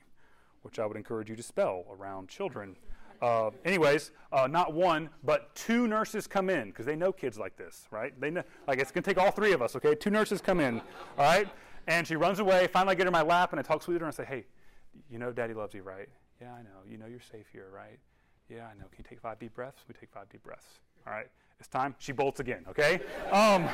[0.62, 2.78] which I would encourage you to spell around children.
[3.22, 7.58] Uh, anyways, uh, not one, but two nurses come in because they know kids like
[7.58, 8.14] this, right?
[8.22, 9.94] They know, like it's gonna take all three of us, okay?
[9.94, 10.80] Two nurses come in,
[11.18, 11.50] all right?
[11.88, 12.68] And she runs away.
[12.68, 14.16] Finally, I get her in my lap and I talk sweet to her and I
[14.16, 14.46] say, hey,
[15.10, 16.10] you know Daddy loves you, right?
[16.42, 16.84] Yeah, I know.
[16.90, 18.00] You know you're safe here, right?
[18.50, 18.86] Yeah, I know.
[18.92, 19.84] Can you take five deep breaths?
[19.88, 20.80] We take five deep breaths.
[21.06, 21.28] All right.
[21.60, 21.96] It's time.
[21.98, 23.00] She bolts again, okay?
[23.32, 23.68] Um,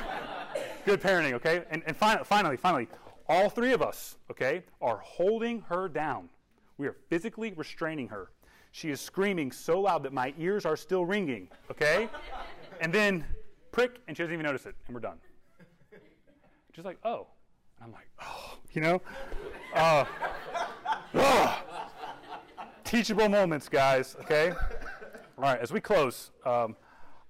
[0.85, 1.63] good parenting, okay?
[1.69, 2.87] And, and fi- finally, finally,
[3.27, 6.29] all three of us, okay, are holding her down.
[6.77, 8.31] We are physically restraining her.
[8.71, 12.09] She is screaming so loud that my ears are still ringing, okay?
[12.79, 13.25] And then
[13.71, 15.17] prick, and she doesn't even notice it, and we're done.
[16.73, 17.27] She's like, oh,
[17.81, 19.01] I'm like, oh, you know?
[19.73, 20.05] Uh,
[21.15, 21.61] oh.
[22.83, 24.51] Teachable moments, guys, okay?
[25.37, 26.75] All right, as we close, um,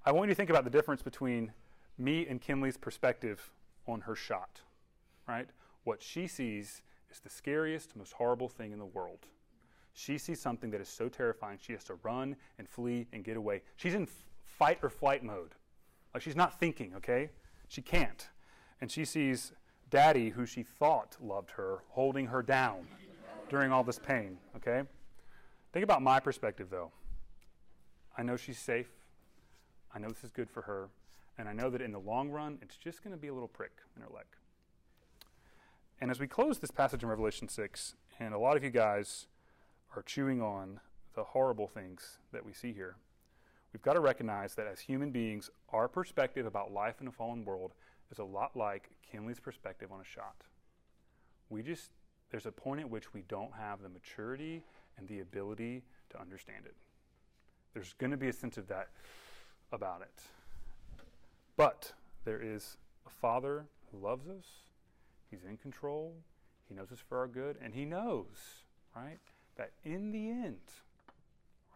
[0.06, 1.54] I want you to think about the difference between
[1.98, 3.52] me and Kinley's perspective
[3.88, 4.62] on her shot,
[5.28, 5.48] right?
[5.84, 9.28] What she sees is the scariest, most horrible thing in the world.
[9.94, 13.38] She sees something that is so terrifying, she has to run and flee and get
[13.38, 13.62] away.
[13.76, 15.56] She's in f- fight or flight mode.
[16.14, 17.30] Like she's not thinking, okay?
[17.68, 18.28] She can't.
[18.82, 19.54] And she sees
[19.94, 22.88] daddy who she thought loved her holding her down
[23.48, 24.82] during all this pain, okay?
[25.72, 26.92] Think about my perspective though.
[28.18, 28.90] I know she's safe.
[29.94, 30.90] I know this is good for her.
[31.38, 33.48] And I know that in the long run, it's just going to be a little
[33.48, 34.26] prick in her leg.
[36.02, 39.28] And as we close this passage in Revelation 6, and a lot of you guys
[39.96, 40.80] are chewing on
[41.14, 42.96] the horrible things that we see here,
[43.72, 47.46] we've got to recognize that as human beings, our perspective about life in a fallen
[47.46, 47.74] world
[48.12, 50.44] is a lot like Kinley's perspective on a shot.
[51.50, 51.92] We just,
[52.32, 54.64] there's a point at which we don't have the maturity
[54.98, 56.76] and the ability to understand it.
[57.74, 58.90] There's going to be a sense of that
[59.72, 60.22] about it.
[61.58, 61.94] But
[62.26, 64.46] there is a Father who loves us,
[65.30, 66.16] He's in control,
[66.68, 68.64] He knows us for our good, and He knows,
[68.96, 69.20] right,
[69.58, 70.62] that in the end,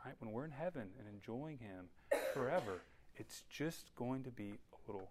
[0.05, 1.89] right, when we're in heaven and enjoying Him
[2.34, 2.82] forever,
[3.15, 5.09] it's just going to be a little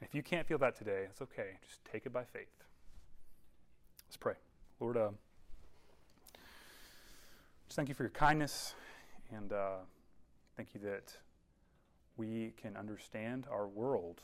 [0.00, 1.58] if you can't feel that today, it's okay.
[1.66, 2.64] Just take it by faith.
[4.06, 4.34] Let's pray.
[4.80, 5.10] Lord, uh,
[7.66, 8.74] just thank you for your kindness,
[9.34, 9.76] and uh,
[10.56, 11.12] thank you that
[12.16, 14.22] we can understand our world.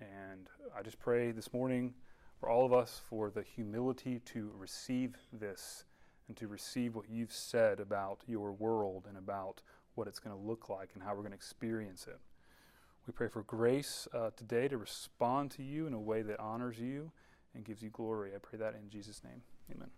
[0.00, 1.94] And I just pray this morning
[2.38, 5.84] for all of us for the humility to receive this
[6.28, 9.60] and to receive what you've said about your world and about
[9.94, 12.18] what it's going to look like and how we're going to experience it.
[13.06, 16.78] We pray for grace uh, today to respond to you in a way that honors
[16.78, 17.10] you
[17.54, 18.30] and gives you glory.
[18.34, 19.42] I pray that in Jesus' name.
[19.74, 19.90] Amen.